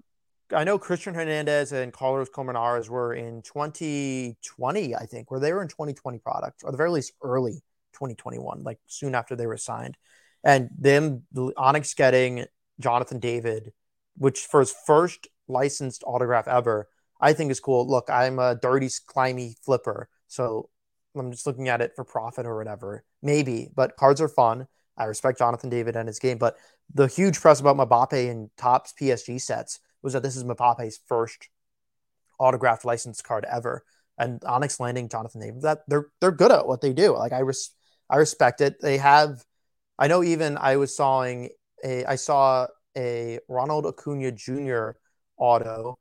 [0.52, 5.62] I know Christian Hernandez and Carlos Colmenares were in 2020, I think, where they were
[5.62, 7.62] in 2020 product, or the very least early
[7.94, 9.96] 2021, like soon after they were signed.
[10.42, 12.44] And then the Onyx getting
[12.78, 13.72] Jonathan David,
[14.16, 16.88] which for his first licensed autograph ever,
[17.20, 17.86] I think is cool.
[17.88, 20.68] Look, I'm a dirty, slimy flipper, so
[21.16, 23.04] I'm just looking at it for profit or whatever.
[23.22, 24.66] Maybe, but cards are fun.
[24.96, 26.56] I respect Jonathan David and his game, but
[26.92, 31.48] the huge press about Mbappe and Topps PSG sets was that this is Mbappe's first
[32.38, 33.84] autographed license card ever.
[34.16, 37.16] And Onyx landing Jonathan David, that they're they're good at what they do.
[37.16, 37.70] Like I res-
[38.08, 38.80] I respect it.
[38.80, 39.44] They have
[39.98, 41.50] I know even I was sawing
[41.84, 44.90] a I saw a Ronald Acuna Jr.
[45.36, 45.98] auto.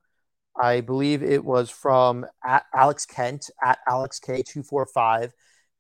[0.62, 2.28] I believe it was from
[2.76, 5.32] Alex Kent at Alex K245.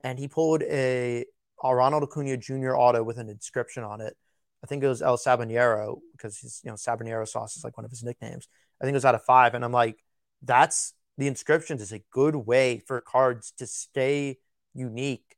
[0.03, 1.25] And he pulled a,
[1.63, 2.75] a Ronald Acuna Jr.
[2.75, 4.17] auto with an inscription on it.
[4.63, 7.85] I think it was El Sabanero because he's, you know, Sabanero sauce is like one
[7.85, 8.47] of his nicknames.
[8.81, 9.53] I think it was out of five.
[9.53, 10.03] And I'm like,
[10.41, 14.37] that's the inscriptions is a good way for cards to stay
[14.73, 15.35] unique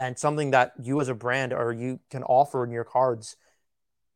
[0.00, 3.36] and something that you as a brand or you can offer in your cards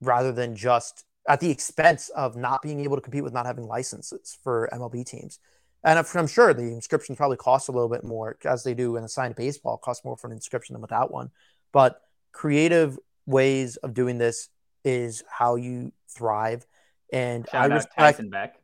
[0.00, 3.66] rather than just at the expense of not being able to compete with not having
[3.66, 5.38] licenses for MLB teams.
[5.84, 9.04] And I'm sure the inscriptions probably cost a little bit more as they do in
[9.04, 11.30] a signed baseball, cost more for an inscription than without one.
[11.72, 12.00] But
[12.32, 14.48] creative ways of doing this
[14.84, 16.66] is how you thrive.
[17.12, 18.60] And Shout I respect Tyson Beck.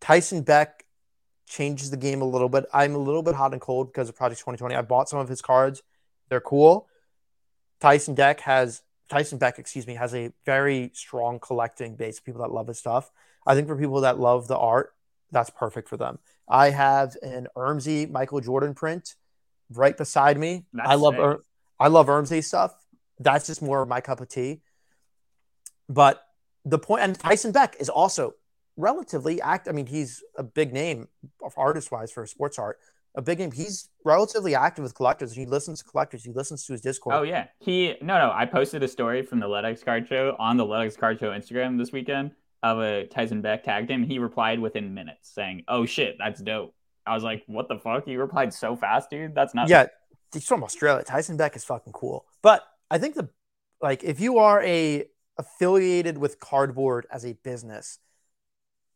[0.00, 0.84] Tyson Beck
[1.48, 2.66] changes the game a little bit.
[2.72, 4.74] I'm a little bit hot and cold because of Project 2020.
[4.74, 5.82] I bought some of his cards.
[6.28, 6.88] They're cool.
[7.80, 12.42] Tyson Deck has Tyson Beck, excuse me, has a very strong collecting base of people
[12.42, 13.10] that love his stuff.
[13.46, 14.92] I think for people that love the art,
[15.30, 16.18] that's perfect for them.
[16.48, 19.14] I have an Ermsey Michael Jordan print
[19.70, 20.66] right beside me.
[20.72, 21.18] That's I love.
[21.18, 21.42] Er-
[21.80, 22.74] I love Ermsey stuff.
[23.20, 24.62] That's just more of my cup of tea.
[25.88, 26.22] But
[26.64, 28.34] the point, and Tyson Beck is also
[28.76, 29.68] relatively act.
[29.68, 31.08] I mean, he's a big name
[31.56, 32.78] artist wise for sports art.
[33.14, 33.50] A big name.
[33.50, 35.34] He's relatively active with collectors.
[35.34, 36.24] He listens to collectors.
[36.24, 37.16] He listens to his Discord.
[37.16, 38.30] Oh yeah, he no no.
[38.32, 41.78] I posted a story from the Ludex Card Show on the Ludex Card Show Instagram
[41.78, 44.04] this weekend of a Tyson Beck tagged him.
[44.04, 46.74] He replied within minutes saying, "Oh shit, that's dope."
[47.06, 49.34] I was like, "What the fuck?" He replied so fast, dude.
[49.34, 49.86] That's not Yeah,
[50.32, 51.02] he's from Australia.
[51.02, 52.26] Tyson Beck is fucking cool.
[52.42, 53.28] But I think the
[53.80, 55.06] like if you are a
[55.38, 57.98] affiliated with cardboard as a business,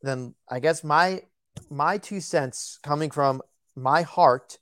[0.02, 1.22] then I guess my
[1.70, 3.42] my two cents coming from
[3.76, 4.58] my heart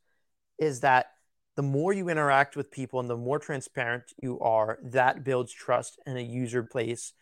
[0.58, 1.06] is that
[1.56, 5.98] the more you interact with people and the more transparent you are, that builds trust
[6.06, 7.12] in a user place.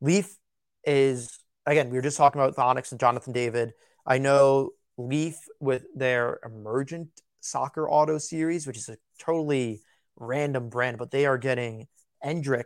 [0.00, 0.36] Leaf
[0.84, 3.72] is again, we were just talking about Onyx and Jonathan David.
[4.06, 7.08] I know Leaf with their emergent
[7.40, 9.82] soccer auto series, which is a totally
[10.16, 11.88] random brand, but they are getting
[12.24, 12.64] Endrick.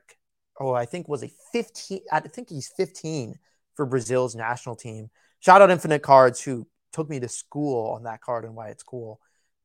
[0.58, 2.00] Oh, I think was a 15.
[2.12, 3.38] I think he's 15
[3.74, 5.10] for Brazil's national team.
[5.40, 8.82] Shout out Infinite Cards, who took me to school on that card and why it's
[8.82, 9.20] cool.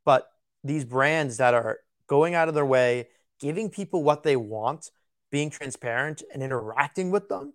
[0.05, 0.27] But
[0.63, 4.89] these brands that are going out of their way, giving people what they want,
[5.31, 7.53] being transparent and interacting with them,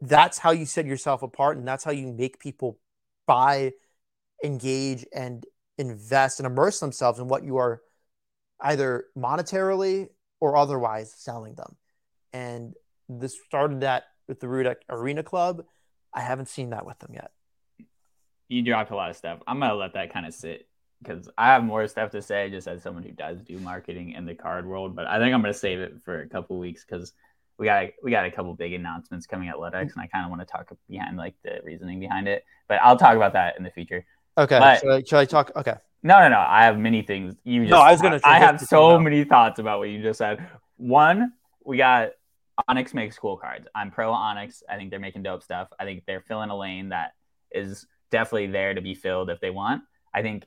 [0.00, 1.58] that's how you set yourself apart.
[1.58, 2.78] And that's how you make people
[3.26, 3.72] buy,
[4.42, 5.44] engage, and
[5.78, 7.82] invest and immerse themselves in what you are
[8.62, 10.08] either monetarily
[10.40, 11.76] or otherwise selling them.
[12.32, 12.74] And
[13.08, 15.64] this started that with the Rudick Arena Club.
[16.14, 17.30] I haven't seen that with them yet.
[18.48, 19.40] you dropped a lot of stuff.
[19.46, 20.68] I'm gonna let that kind of sit
[21.02, 24.24] because I have more stuff to say just as someone who does do marketing in
[24.26, 24.94] the card world.
[24.94, 27.12] But I think I'm gonna save it for a couple weeks because
[27.58, 30.30] we got we got a couple big announcements coming at Ludex, and I kind of
[30.30, 32.44] want to talk behind like the reasoning behind it.
[32.68, 34.04] But I'll talk about that in the future.
[34.36, 34.58] Okay.
[34.58, 35.52] But- should, I, should I talk?
[35.56, 35.74] Okay.
[36.02, 36.38] No, no, no.
[36.38, 37.34] I have many things.
[37.44, 40.18] You just, No, I was gonna I have so many thoughts about what you just
[40.18, 40.46] said.
[40.76, 41.32] One,
[41.64, 42.10] we got
[42.68, 43.66] Onyx makes cool cards.
[43.74, 44.62] I'm pro Onyx.
[44.68, 45.68] I think they're making dope stuff.
[45.78, 47.12] I think they're filling a lane that
[47.50, 49.82] is definitely there to be filled if they want.
[50.14, 50.46] I think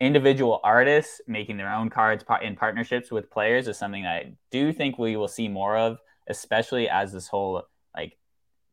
[0.00, 4.98] individual artists making their own cards in partnerships with players is something I do think
[4.98, 5.98] we will see more of,
[6.28, 7.64] especially as this whole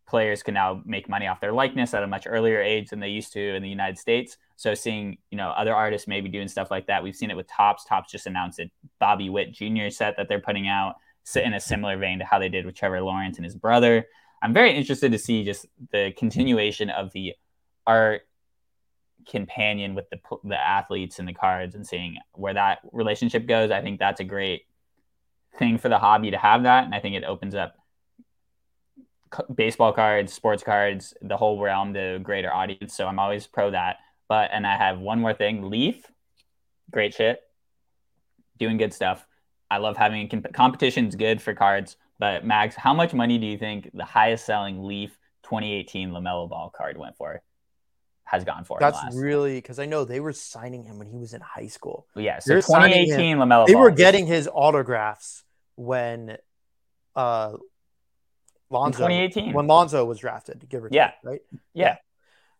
[0.07, 3.09] players can now make money off their likeness at a much earlier age than they
[3.09, 4.37] used to in the United States.
[4.55, 7.03] So seeing, you know, other artists maybe doing stuff like that.
[7.03, 7.85] We've seen it with Topps.
[7.85, 9.89] Topps just announced a Bobby Witt Jr.
[9.89, 10.95] set that they're putting out
[11.35, 14.05] in a similar vein to how they did with Trevor Lawrence and his brother.
[14.43, 17.33] I'm very interested to see just the continuation of the
[17.87, 18.21] art
[19.27, 23.71] companion with the the athletes and the cards and seeing where that relationship goes.
[23.71, 24.67] I think that's a great
[25.57, 27.75] thing for the hobby to have that, and I think it opens up
[29.53, 32.95] baseball cards, sports cards, the whole realm to a greater audience.
[32.95, 33.97] So I'm always pro that.
[34.27, 36.03] But and I have one more thing: Leaf,
[36.91, 37.41] great shit,
[38.57, 39.25] doing good stuff.
[39.69, 41.97] I love having comp- competition's good for cards.
[42.17, 45.11] But Max, how much money do you think the highest selling Leaf
[45.43, 47.41] 2018 Lamelo Ball card went for?
[48.23, 48.77] Has gone for?
[48.79, 52.07] That's really because I know they were signing him when he was in high school.
[52.15, 52.39] yeah.
[52.39, 53.67] So They're 2018 Lamelo.
[53.67, 53.83] They Ball.
[53.83, 55.43] were getting his autographs
[55.75, 56.37] when
[57.15, 57.53] uh
[58.71, 59.53] in 2018.
[59.53, 61.11] when Lonzo was drafted, give or take, Yeah.
[61.23, 61.41] right?
[61.73, 61.97] Yeah.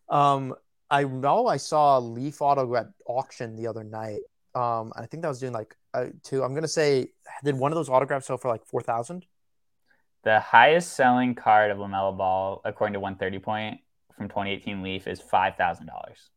[0.08, 0.54] Um,
[0.90, 4.20] I know I saw a Leaf auto at auction the other night.
[4.54, 6.42] Um, I think that was doing like uh, two.
[6.42, 7.08] I'm gonna say,
[7.44, 9.26] did one of those autographs sell for like four thousand?
[10.22, 13.80] The highest selling card of Lamelo Ball, according to 130 Point
[14.16, 16.30] from 2018 Leaf, is five thousand dollars.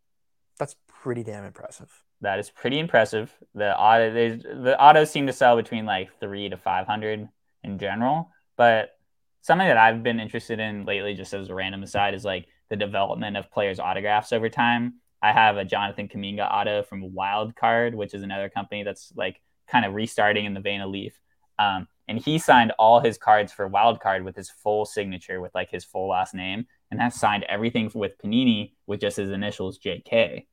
[0.58, 1.92] That's pretty damn impressive.
[2.22, 3.32] That is pretty impressive.
[3.56, 7.30] The auto the autos seem to sell between like three to five hundred
[7.64, 8.98] in general, but
[9.42, 12.76] something that I've been interested in lately, just as a random aside, is like the
[12.76, 14.96] development of players' autographs over time.
[15.22, 19.42] I have a Jonathan Kuminga auto from Wild Card, which is another company that's like
[19.68, 21.20] kind of restarting in the vein of Leaf.
[21.58, 25.54] Um, and he signed all his cards for Wild Card with his full signature, with
[25.54, 29.78] like his full last name, and has signed everything with Panini with just his initials
[29.78, 30.46] JK.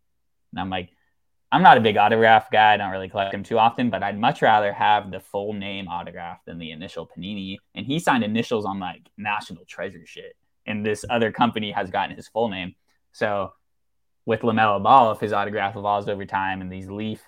[0.52, 0.90] And I'm like,
[1.52, 2.74] I'm not a big autograph guy.
[2.74, 5.86] I don't really collect them too often, but I'd much rather have the full name
[5.88, 7.58] autograph than the initial Panini.
[7.74, 10.36] And he signed initials on like National Treasure shit.
[10.66, 12.74] And this other company has gotten his full name.
[13.12, 13.52] So
[14.24, 17.22] with LaMelo Ball, if his autograph evolves over time and these Leaf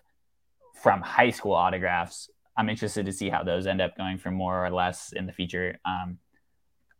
[0.83, 4.67] from high school autographs, I'm interested to see how those end up going for more
[4.67, 5.79] or less in the future.
[5.85, 6.19] Um,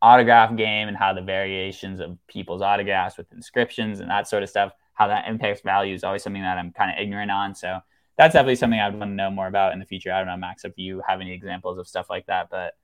[0.01, 4.49] autograph game and how the variations of people's autographs with inscriptions and that sort of
[4.49, 7.55] stuff, how that impacts value is always something that I'm kind of ignorant on.
[7.55, 7.79] So
[8.17, 10.13] that's definitely something I'd want to know more about in the future.
[10.13, 12.75] I don't know, Max, if you have any examples of stuff like that, but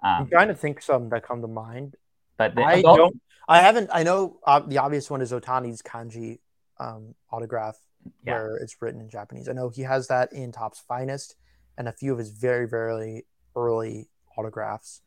[0.00, 1.96] um, I'm trying to think some that come to mind.
[2.36, 3.20] But the, I don't.
[3.48, 3.90] I haven't.
[3.92, 6.38] I know uh, the obvious one is Otani's kanji
[6.78, 7.76] um, autograph,
[8.24, 8.34] yeah.
[8.34, 9.48] where it's written in Japanese.
[9.48, 11.34] I know he has that in Topps Finest
[11.76, 14.08] and a few of his very, very early
[14.38, 15.00] autographs.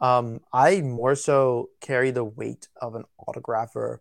[0.00, 3.98] Um, I more so carry the weight of an autographer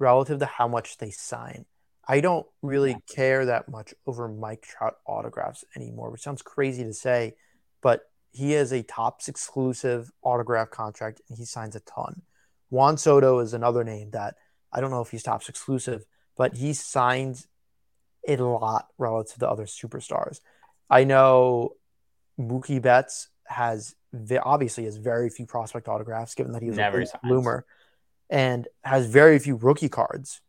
[0.00, 1.64] relative to how much they sign.
[2.08, 6.92] I don't really care that much over Mike Trout autographs anymore, which sounds crazy to
[6.92, 7.36] say,
[7.80, 12.22] but he has a Topps exclusive autograph contract and he signs a ton.
[12.70, 14.34] Juan Soto is another name that
[14.72, 16.04] I don't know if he's Topps exclusive,
[16.36, 17.46] but he signs
[18.26, 20.40] a lot relative to other superstars.
[20.88, 21.74] I know
[22.38, 23.94] Mookie Betts has
[24.42, 27.66] obviously has very few prospect autographs, given that he was Never a bloomer,
[28.30, 30.40] and has very few rookie cards.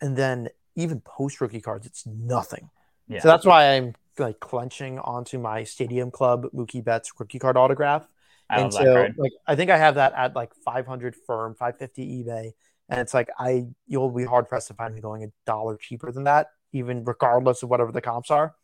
[0.00, 2.70] And then even post rookie cards, it's nothing.
[3.08, 3.20] Yeah.
[3.20, 8.06] So that's why I'm like clenching onto my Stadium Club Mookie Betts rookie card autograph.
[8.48, 12.52] I and so, like, I think I have that at like 500 firm, 550 eBay,
[12.88, 16.10] and it's like I you'll be hard pressed to find me going a dollar cheaper
[16.10, 18.54] than that, even regardless of whatever the comps are,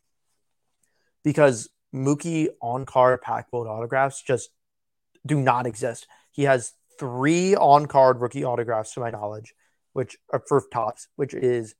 [1.23, 4.49] because Mookie on card pack boat autographs just
[5.25, 6.05] do not exist.
[6.31, 9.53] He has three on card rookie autographs to my knowledge,
[9.93, 11.75] which are for Topps, which is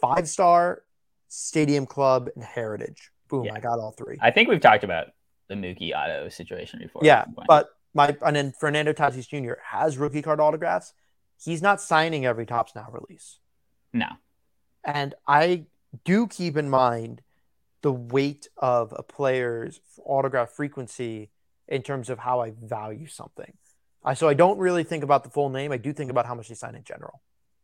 [0.00, 0.82] five star,
[1.28, 3.10] Stadium Club, and Heritage.
[3.28, 3.54] Boom, yeah.
[3.54, 4.18] I got all three.
[4.20, 5.08] I think we've talked about
[5.48, 7.02] the Mookie auto situation before.
[7.04, 9.54] Yeah, but my and then Fernando Tatis Jr.
[9.62, 10.92] has rookie card autographs.
[11.42, 13.38] He's not signing every Topps Now release.
[13.92, 14.08] No.
[14.84, 15.66] And I
[16.04, 17.22] do keep in mind
[17.82, 21.30] the weight of a player's autograph frequency
[21.66, 23.54] in terms of how I value something.
[24.04, 25.72] I so I don't really think about the full name.
[25.72, 27.20] I do think about how much they sign in general.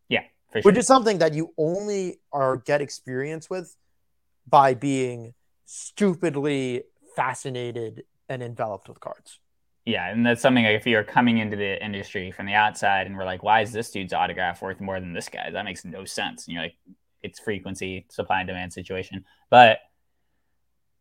[0.09, 0.22] Yeah,
[0.53, 0.62] sure.
[0.62, 3.76] which is something that you only are get experience with
[4.49, 5.34] by being
[5.64, 6.84] stupidly
[7.14, 9.39] fascinated and enveloped with cards.
[9.84, 13.16] Yeah, and that's something like if you're coming into the industry from the outside and
[13.16, 15.53] we're like, why is this dude's autograph worth more than this guy's?
[15.53, 16.47] That makes no sense.
[16.47, 16.74] And you're like,
[17.22, 19.24] it's frequency, supply and demand situation.
[19.49, 19.78] But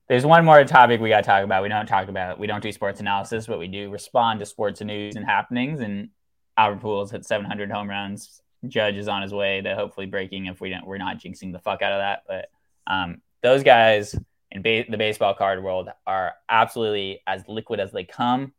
[0.08, 1.64] there's one more topic we got to talk about.
[1.64, 4.82] We don't talk about we don't do sports analysis, but we do respond to sports
[4.82, 5.80] news and happenings.
[5.80, 6.10] And
[6.58, 8.42] Albert Pujols hit 700 home runs.
[8.68, 11.60] Judge is on his way to hopefully breaking if we don't we're not jinxing the
[11.60, 12.24] fuck out of that.
[12.28, 12.50] But
[12.92, 14.16] um, those guys
[14.52, 18.54] in ba- the baseball card world are absolutely as liquid as they come.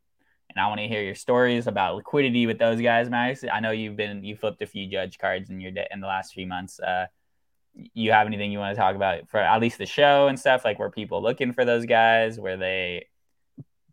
[0.50, 3.44] And I want to hear your stories about liquidity with those guys, Max.
[3.50, 6.06] I know you've been you flipped a few Judge cards in your de- in the
[6.06, 6.80] last few months.
[6.80, 7.06] Uh,
[7.94, 10.64] you have anything you want to talk about for at least the show and stuff?
[10.64, 12.38] Like, were people looking for those guys?
[12.38, 13.06] Were they?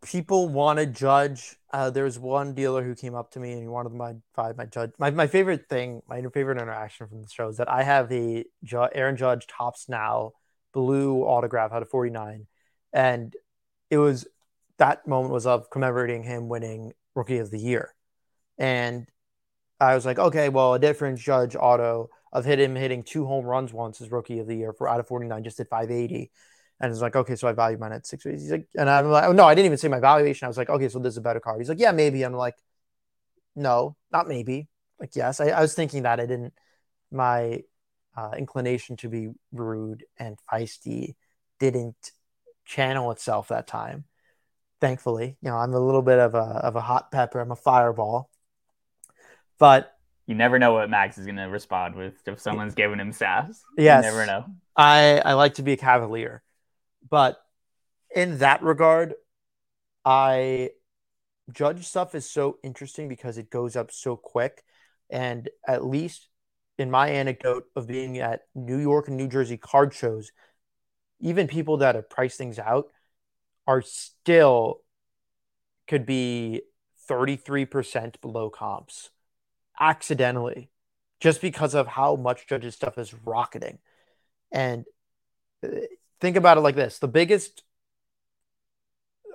[0.02, 1.56] People want to judge.
[1.72, 4.56] Uh, there was one dealer who came up to me and he wanted my five
[4.56, 4.92] my judge.
[4.98, 8.44] My, my favorite thing, my favorite interaction from the show is that I have a
[8.72, 10.32] Aaron Judge Topps Now
[10.74, 12.46] blue autograph out of 49.
[12.92, 13.34] And
[13.90, 14.26] it was
[14.76, 17.94] that moment was of commemorating him winning rookie of the year.
[18.58, 19.06] And
[19.80, 23.46] I was like, okay, well, a different judge auto of hit him hitting two home
[23.46, 26.30] runs once as rookie of the year for out of 49, just at 580.
[26.80, 28.24] And it's like, okay, so I value mine at six.
[28.24, 30.44] He's like, and I'm like, oh, no, I didn't even say my valuation.
[30.44, 31.60] I was like, okay, so this is a better card.
[31.60, 32.24] He's like, yeah, maybe.
[32.24, 32.56] I'm like,
[33.54, 34.68] no, not maybe.
[34.98, 36.52] Like, yes, I, I was thinking that I didn't,
[37.12, 37.62] my
[38.16, 41.14] uh, inclination to be rude and feisty
[41.60, 42.10] didn't
[42.64, 44.04] channel itself that time.
[44.80, 47.40] Thankfully, you know, I'm a little bit of a of a hot pepper.
[47.40, 48.28] I'm a fireball,
[49.58, 49.93] but
[50.26, 53.62] you never know what Max is going to respond with if someone's giving him sass.
[53.76, 54.44] Yes, you never know.
[54.76, 56.42] I I like to be a cavalier,
[57.08, 57.38] but
[58.14, 59.14] in that regard,
[60.04, 60.70] I
[61.52, 64.64] judge stuff is so interesting because it goes up so quick,
[65.10, 66.28] and at least
[66.78, 70.32] in my anecdote of being at New York and New Jersey card shows,
[71.20, 72.86] even people that have priced things out
[73.66, 74.80] are still
[75.86, 76.62] could be
[77.08, 79.10] 33% below comps
[79.78, 80.70] accidentally
[81.20, 83.78] just because of how much judges stuff is rocketing.
[84.52, 84.84] And
[85.64, 85.68] uh,
[86.20, 87.62] think about it like this the biggest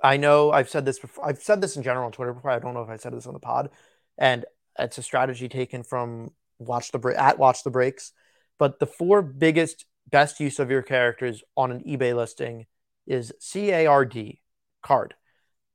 [0.02, 1.26] I know I've said this before.
[1.26, 2.50] I've said this in general on Twitter before.
[2.50, 3.70] I don't know if I said this on the pod.
[4.18, 4.44] And
[4.78, 8.12] it's a strategy taken from watch the at watch the breaks.
[8.58, 12.66] But the four biggest best use of your characters on an eBay listing
[13.06, 14.38] is CARD
[14.82, 15.14] card.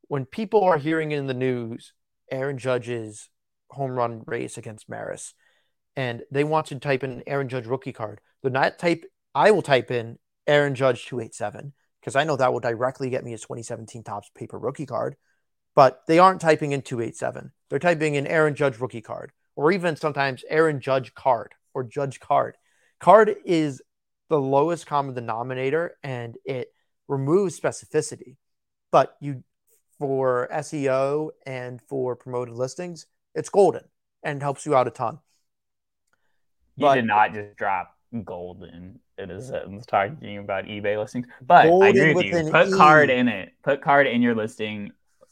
[0.08, 1.94] When people are hearing in the news
[2.32, 3.30] Aaron Judge's
[3.70, 5.34] home run race against Maris,
[5.96, 9.62] and they want to type in Aaron Judge rookie card, the not type I will
[9.62, 13.34] type in Aaron Judge two eight seven because I know that will directly get me
[13.34, 15.16] a 2017 Topps paper rookie card.
[15.76, 17.52] but they aren't typing in 287.
[17.70, 22.20] They're typing in Aaron Judge rookie card, or even sometimes Aaron Judge card or Judge
[22.20, 22.56] card.
[23.00, 23.82] Card is
[24.30, 26.70] the lowest common denominator and it
[27.08, 28.38] removes specificity.
[28.92, 29.44] But you,
[30.00, 33.06] for SEO and for promoted listings,
[33.36, 33.84] it's golden
[34.24, 35.20] and helps you out a ton.
[36.76, 41.68] You But- did not just drop golden in a sentence talking about eBay listings, but
[41.68, 42.52] I agree with with you.
[42.52, 42.72] Put E.
[42.72, 43.54] card in it.
[43.64, 44.92] Put card in your listing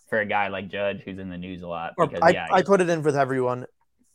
[0.09, 1.93] for a guy like Judge who's in the news a lot.
[1.97, 3.65] Because I, yeah, I put it in with everyone.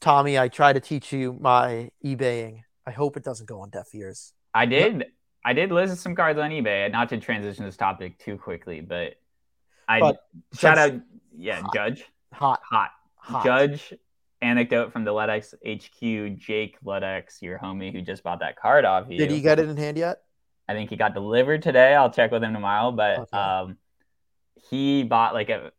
[0.00, 2.62] Tommy, I try to teach you my eBaying.
[2.86, 4.32] I hope it doesn't go on deaf ears.
[4.54, 5.06] I did.
[5.44, 6.90] I did list some cards on eBay.
[6.90, 9.14] Not to transition this topic too quickly, but
[9.88, 10.22] I But
[10.54, 10.92] shout out.
[11.36, 11.62] Yeah.
[11.74, 12.90] Judge, Hot, hot.
[13.28, 13.44] Hot.
[13.44, 13.94] Judge
[14.40, 16.38] anecdote from the Ludex HQ.
[16.38, 19.18] Jake Ludex, your homie who just bought that card off you.
[19.18, 20.22] Did he get it in hand yet?
[20.68, 21.94] I think he got delivered today.
[21.94, 22.90] I'll check with him tomorrow.
[22.92, 23.36] But Okay.
[23.36, 23.76] um,
[24.70, 25.72] he bought like a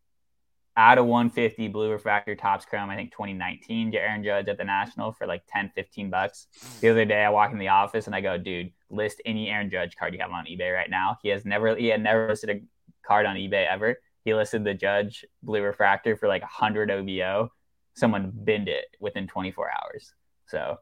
[0.77, 2.89] out of 150 blue refractor Topps chrome.
[2.89, 6.47] I think 2019 Aaron Judge at the National for like 10, 15 bucks.
[6.81, 9.69] The other day I walk in the office and I go, dude, list any Aaron
[9.69, 11.17] Judge card you have on eBay right now.
[11.21, 12.61] He has never he had never listed a
[13.05, 13.97] card on eBay ever.
[14.23, 17.51] He listed the Judge blue refractor for like 100 OBO.
[17.95, 20.13] Someone binned it within 24 hours.
[20.47, 20.77] So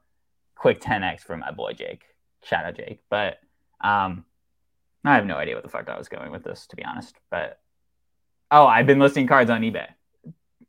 [0.55, 2.03] quick 10x for my boy Jake.
[2.43, 2.99] Shout out Jake.
[3.09, 3.39] But
[3.81, 4.25] um,
[5.05, 7.15] I have no idea what the fuck I was going with this, to be honest.
[7.29, 7.59] But
[8.51, 9.87] oh, I've been listing cards on eBay.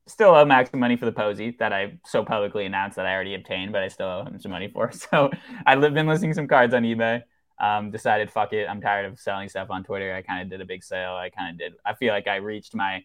[0.07, 3.13] Still owe Max some money for the Posey that I so publicly announced that I
[3.13, 4.91] already obtained, but I still owe him some money for.
[4.93, 5.31] So
[5.67, 7.23] I've been listing some cards on eBay.
[7.61, 8.67] Um, decided fuck it.
[8.69, 10.15] I'm tired of selling stuff on Twitter.
[10.15, 11.15] I kind of did a big sale.
[11.15, 11.73] I kind of did.
[11.85, 13.05] I feel like I reached my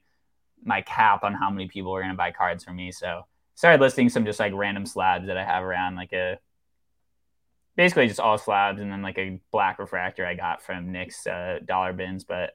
[0.66, 2.91] my cap on how many people were gonna buy cards from me.
[2.91, 3.24] So
[3.56, 6.39] started listing some just like random slabs that I have around, like a
[7.76, 11.60] basically just all slabs and then like a black refractor I got from Nick's uh,
[11.66, 12.24] dollar bins.
[12.24, 12.51] But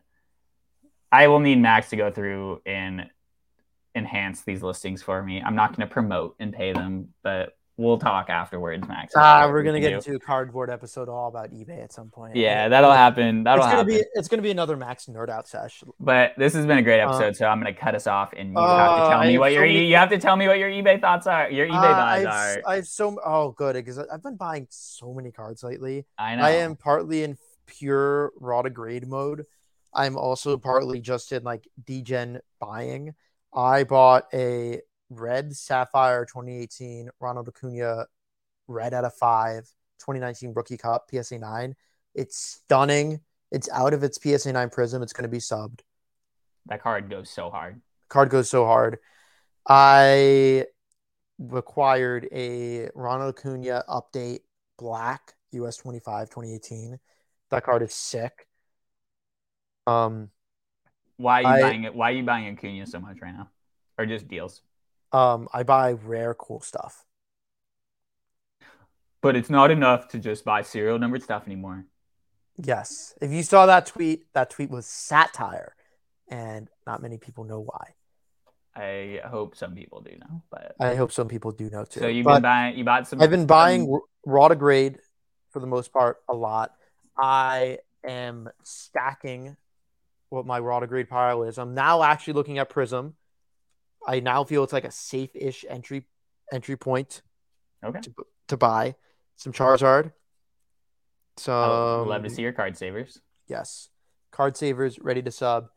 [1.10, 3.10] I will need Max to go through and
[3.94, 5.42] enhance these listings for me.
[5.42, 9.14] I'm not going to promote and pay them, but we'll talk afterwards, Max.
[9.16, 9.94] Ah, What we're gonna get do.
[9.96, 12.36] into a cardboard episode all about eBay at some point.
[12.36, 13.44] Yeah, that'll happen.
[13.44, 13.94] That'll it's gonna happen.
[13.94, 15.82] be it's gonna be another Max nerd out sesh.
[15.98, 18.34] But this has been a great Uh, episode, so I'm going to cut us off,
[18.36, 20.36] and you uh, have to tell me what so your many- you have to tell
[20.36, 21.50] me what your eBay thoughts are.
[21.50, 22.70] Your eBay Uh, buys I've, are.
[22.70, 26.04] I've so oh good because I've been buying so many cards lately.
[26.18, 26.42] I know.
[26.42, 29.44] I am partly in pure raw to grade mode.
[29.94, 33.14] I'm also partly just in like degen buying.
[33.54, 34.80] I bought a
[35.10, 38.06] red sapphire 2018 Ronald Acuna
[38.66, 39.64] red out of five
[40.00, 41.74] 2019 rookie cup PSA 9.
[42.14, 43.20] It's stunning.
[43.50, 45.02] It's out of its PSA 9 prism.
[45.02, 45.80] It's going to be subbed.
[46.66, 47.80] That card goes so hard.
[48.08, 48.98] Card goes so hard.
[49.66, 50.66] I
[51.38, 54.40] required a Ronald Acuna update
[54.78, 56.98] black US 25 2018.
[57.50, 58.46] That card is sick.
[59.86, 60.30] Um,
[61.16, 61.94] Why are you I- buying it?
[61.94, 63.48] Why are you buying Acuna so much right now,
[63.98, 64.60] or just deals?
[65.12, 67.04] Um, I buy rare cool stuff.
[69.20, 71.86] But it's not enough to just buy serial numbered stuff anymore.
[72.56, 73.14] Yes.
[73.20, 75.74] If you saw that tweet, that tweet was satire,
[76.28, 77.94] and not many people know why.
[78.76, 81.98] I hope some people do know, but I hope some people do know too.
[81.98, 82.78] so you've But been buying.
[82.78, 83.20] You bought some.
[83.20, 84.98] I've been buying raw to grade
[85.50, 86.74] for the most part a lot.
[87.18, 89.56] I am stacking
[90.28, 91.58] what my raw to grade pile is.
[91.58, 93.14] I'm now actually looking at Prism.
[94.06, 96.04] I now feel it's like a safe-ish entry
[96.52, 97.22] entry point
[97.84, 98.00] Okay.
[98.00, 98.14] to,
[98.48, 98.94] to buy
[99.36, 100.12] some Charizard.
[101.36, 103.20] Some I would love to see your card savers.
[103.46, 103.90] Yes.
[104.32, 105.68] Card savers ready to sub.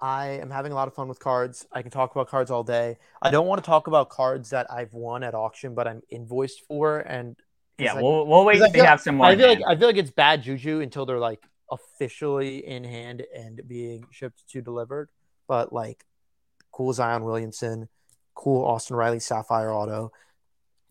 [0.00, 1.66] I am having a lot of fun with cards.
[1.72, 2.98] I can talk about cards all day.
[3.20, 6.64] I don't want to talk about cards that I've won at auction, but I'm invoiced
[6.66, 6.98] for.
[7.00, 7.36] And
[7.78, 9.26] Yeah, we'll we'll wait to have some more.
[9.26, 13.24] I feel like I feel like it's bad juju until they're like officially in hand
[13.36, 15.10] and being shipped to delivered.
[15.48, 16.04] But like,
[16.78, 17.88] cool Zion Williamson,
[18.36, 20.12] cool Austin Riley Sapphire Auto.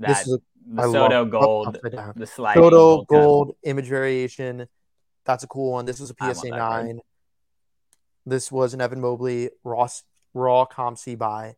[0.01, 1.77] that, this is a the I Soto gold,
[2.17, 3.07] the sliding Soto gold.
[3.07, 4.67] gold image variation.
[5.23, 5.85] That's a cool one.
[5.85, 6.99] This was a PSA nine.
[8.25, 11.55] This was an Evan Mobley Ross raw ComC buy.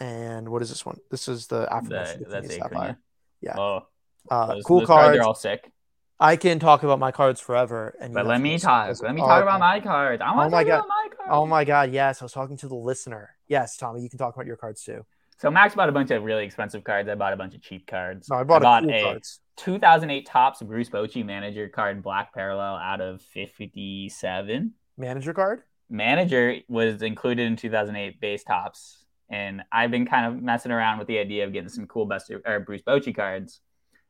[0.00, 0.98] And what is this one?
[1.08, 2.56] This is the aforementioned that's.
[2.56, 2.98] Sapphire.
[3.40, 3.56] Yeah.
[3.56, 3.86] Oh,
[4.28, 5.18] Uh, those, cool those cards cards.
[5.20, 5.70] are all sick.
[6.18, 7.94] I can talk about my cards forever.
[8.00, 9.00] And But let me talk.
[9.02, 10.20] Let me oh, talk about my cards.
[10.20, 10.74] I want Oh to talk God.
[10.74, 11.03] about my cards.
[11.28, 13.30] Oh my god, yes, I was talking to the listener.
[13.48, 15.06] Yes, Tommy, you can talk about your cards too.
[15.38, 17.08] So Max bought a bunch of really expensive cards.
[17.08, 18.28] I bought a bunch of cheap cards.
[18.28, 19.40] No, I bought, I a cool a cards.
[19.56, 24.72] 2008 Topps Bruce Bochy manager card, black parallel out of 57.
[24.98, 25.62] Manager card?
[25.88, 31.08] Manager was included in 2008 base Topps, and I've been kind of messing around with
[31.08, 33.60] the idea of getting some cool Buster or Bruce Bochy cards.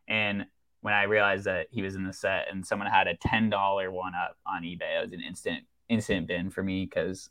[0.09, 0.47] And
[0.81, 3.91] when I realized that he was in the set, and someone had a ten dollar
[3.91, 7.31] one up on eBay, it was an instant instant bin for me because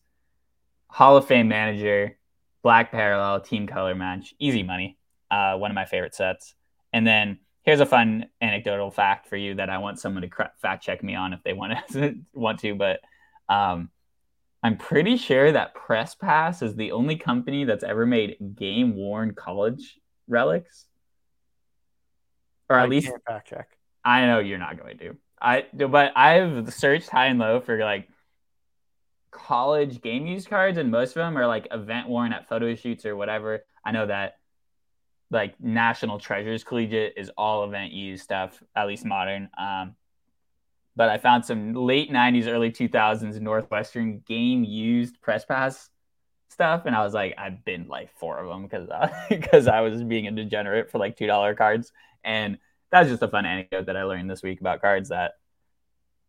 [0.87, 2.17] Hall of Fame manager,
[2.61, 4.97] black parallel, team color match, easy money.
[5.31, 6.53] Uh, one of my favorite sets.
[6.91, 10.83] And then here's a fun anecdotal fact for you that I want someone to fact
[10.83, 12.99] check me on if they want to want to, but
[13.49, 13.89] um,
[14.61, 19.33] I'm pretty sure that Press Pass is the only company that's ever made game worn
[19.33, 20.85] college relics,
[22.69, 23.69] or at I least fact check.
[24.05, 25.17] I know you're not going to.
[25.41, 28.07] I but I've searched high and low for like
[29.33, 33.05] college game use cards, and most of them are like event worn at photo shoots
[33.05, 33.65] or whatever.
[33.83, 34.37] I know that
[35.31, 39.49] like National Treasures Collegiate is all event use stuff, at least modern.
[39.57, 39.95] Um,
[40.95, 45.89] but I found some late 90s, early 2000s Northwestern game used press pass
[46.49, 46.83] stuff.
[46.85, 48.87] And I was like, I've been like four of them because
[49.29, 51.91] because I was being a degenerate for like $2 cards.
[52.23, 52.59] And
[52.91, 55.33] that's just a fun anecdote that I learned this week about cards that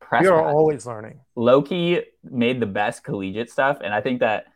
[0.04, 1.20] press You're pass, always learning.
[1.34, 3.78] Loki made the best collegiate stuff.
[3.82, 4.46] And I think that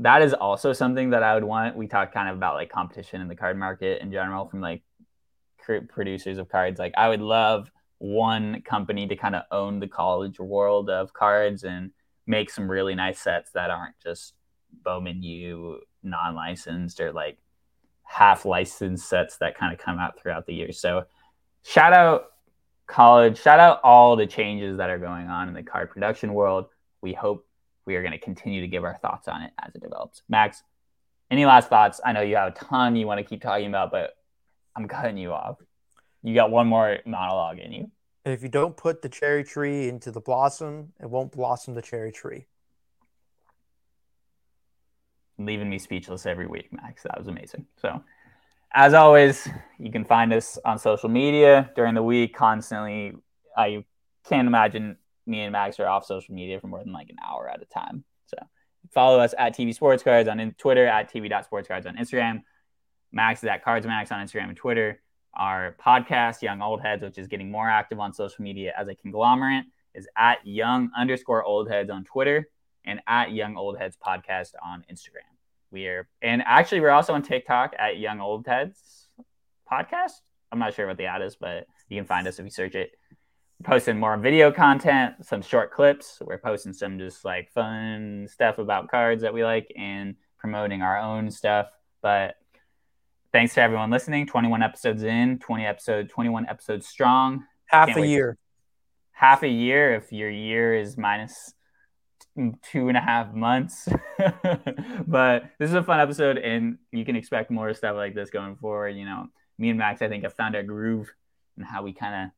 [0.00, 1.76] that is also something that I would want.
[1.76, 4.82] We talked kind of about like competition in the card market in general from like
[5.88, 6.78] producers of cards.
[6.78, 11.64] Like I would love one company to kind of own the college world of cards
[11.64, 11.90] and
[12.26, 14.34] make some really nice sets that aren't just
[14.84, 17.38] Bowman U non-licensed or like
[18.04, 20.72] half licensed sets that kind of come out throughout the year.
[20.72, 21.04] So
[21.64, 22.26] shout out
[22.88, 26.66] college, shout out all the changes that are going on in the card production world.
[27.00, 27.46] We hope
[27.86, 30.22] we are going to continue to give our thoughts on it as it develops.
[30.28, 30.62] Max,
[31.30, 32.00] any last thoughts?
[32.04, 34.16] I know you have a ton you want to keep talking about, but
[34.74, 35.58] I'm cutting you off.
[36.22, 37.90] You got one more monologue in you.
[38.24, 42.12] If you don't put the cherry tree into the blossom, it won't blossom the cherry
[42.12, 42.46] tree.
[45.38, 47.04] Leaving me speechless every week, Max.
[47.04, 47.66] That was amazing.
[47.80, 48.02] So,
[48.72, 49.48] as always,
[49.78, 53.14] you can find us on social media during the week constantly.
[53.56, 53.84] I
[54.28, 54.96] can't imagine
[55.26, 57.66] me and Max are off social media for more than like an hour at a
[57.66, 58.04] time.
[58.26, 58.36] So
[58.92, 62.42] follow us at TV Sports Cards on Twitter, at TV.sportscards on Instagram.
[63.12, 65.00] Max is at Cards Max on Instagram and Twitter.
[65.34, 68.94] Our podcast, Young Old Heads, which is getting more active on social media as a
[68.94, 69.64] conglomerate,
[69.94, 72.48] is at Young underscore Old Heads on Twitter
[72.84, 75.37] and at Young Old Heads Podcast on Instagram.
[75.70, 79.08] We are, and actually, we're also on TikTok at Young Old Heads
[79.70, 80.12] Podcast.
[80.50, 82.74] I'm not sure what the ad is, but you can find us if you search
[82.74, 82.92] it
[83.64, 86.18] posting more video content, some short clips.
[86.24, 90.98] We're posting some just like fun stuff about cards that we like and promoting our
[90.98, 91.66] own stuff.
[92.00, 92.36] But
[93.32, 94.26] thanks to everyone listening.
[94.26, 97.44] 21 episodes in, 20 episode, 21 episodes strong.
[97.66, 98.32] Half Can't a year.
[98.34, 98.38] To,
[99.12, 101.52] half a year if your year is minus
[102.62, 103.88] two and a half months.
[105.06, 108.56] but this is a fun episode and you can expect more stuff like this going
[108.56, 108.96] forward.
[108.96, 109.28] You know,
[109.58, 111.12] me and Max, I think, have found our groove
[111.56, 112.30] and how we kind of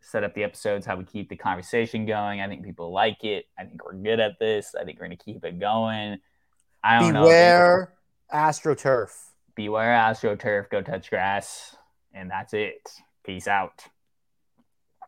[0.00, 2.40] set up the episodes, how we keep the conversation going.
[2.40, 3.46] I think people like it.
[3.58, 4.74] I think we're good at this.
[4.74, 6.18] I think we're going to keep it going.
[6.82, 7.22] I don't know.
[7.22, 7.92] Beware
[8.32, 8.38] know.
[8.38, 9.10] AstroTurf.
[9.54, 10.70] Beware AstroTurf.
[10.70, 11.76] Go touch grass.
[12.12, 12.88] And that's it.
[13.24, 13.84] Peace out.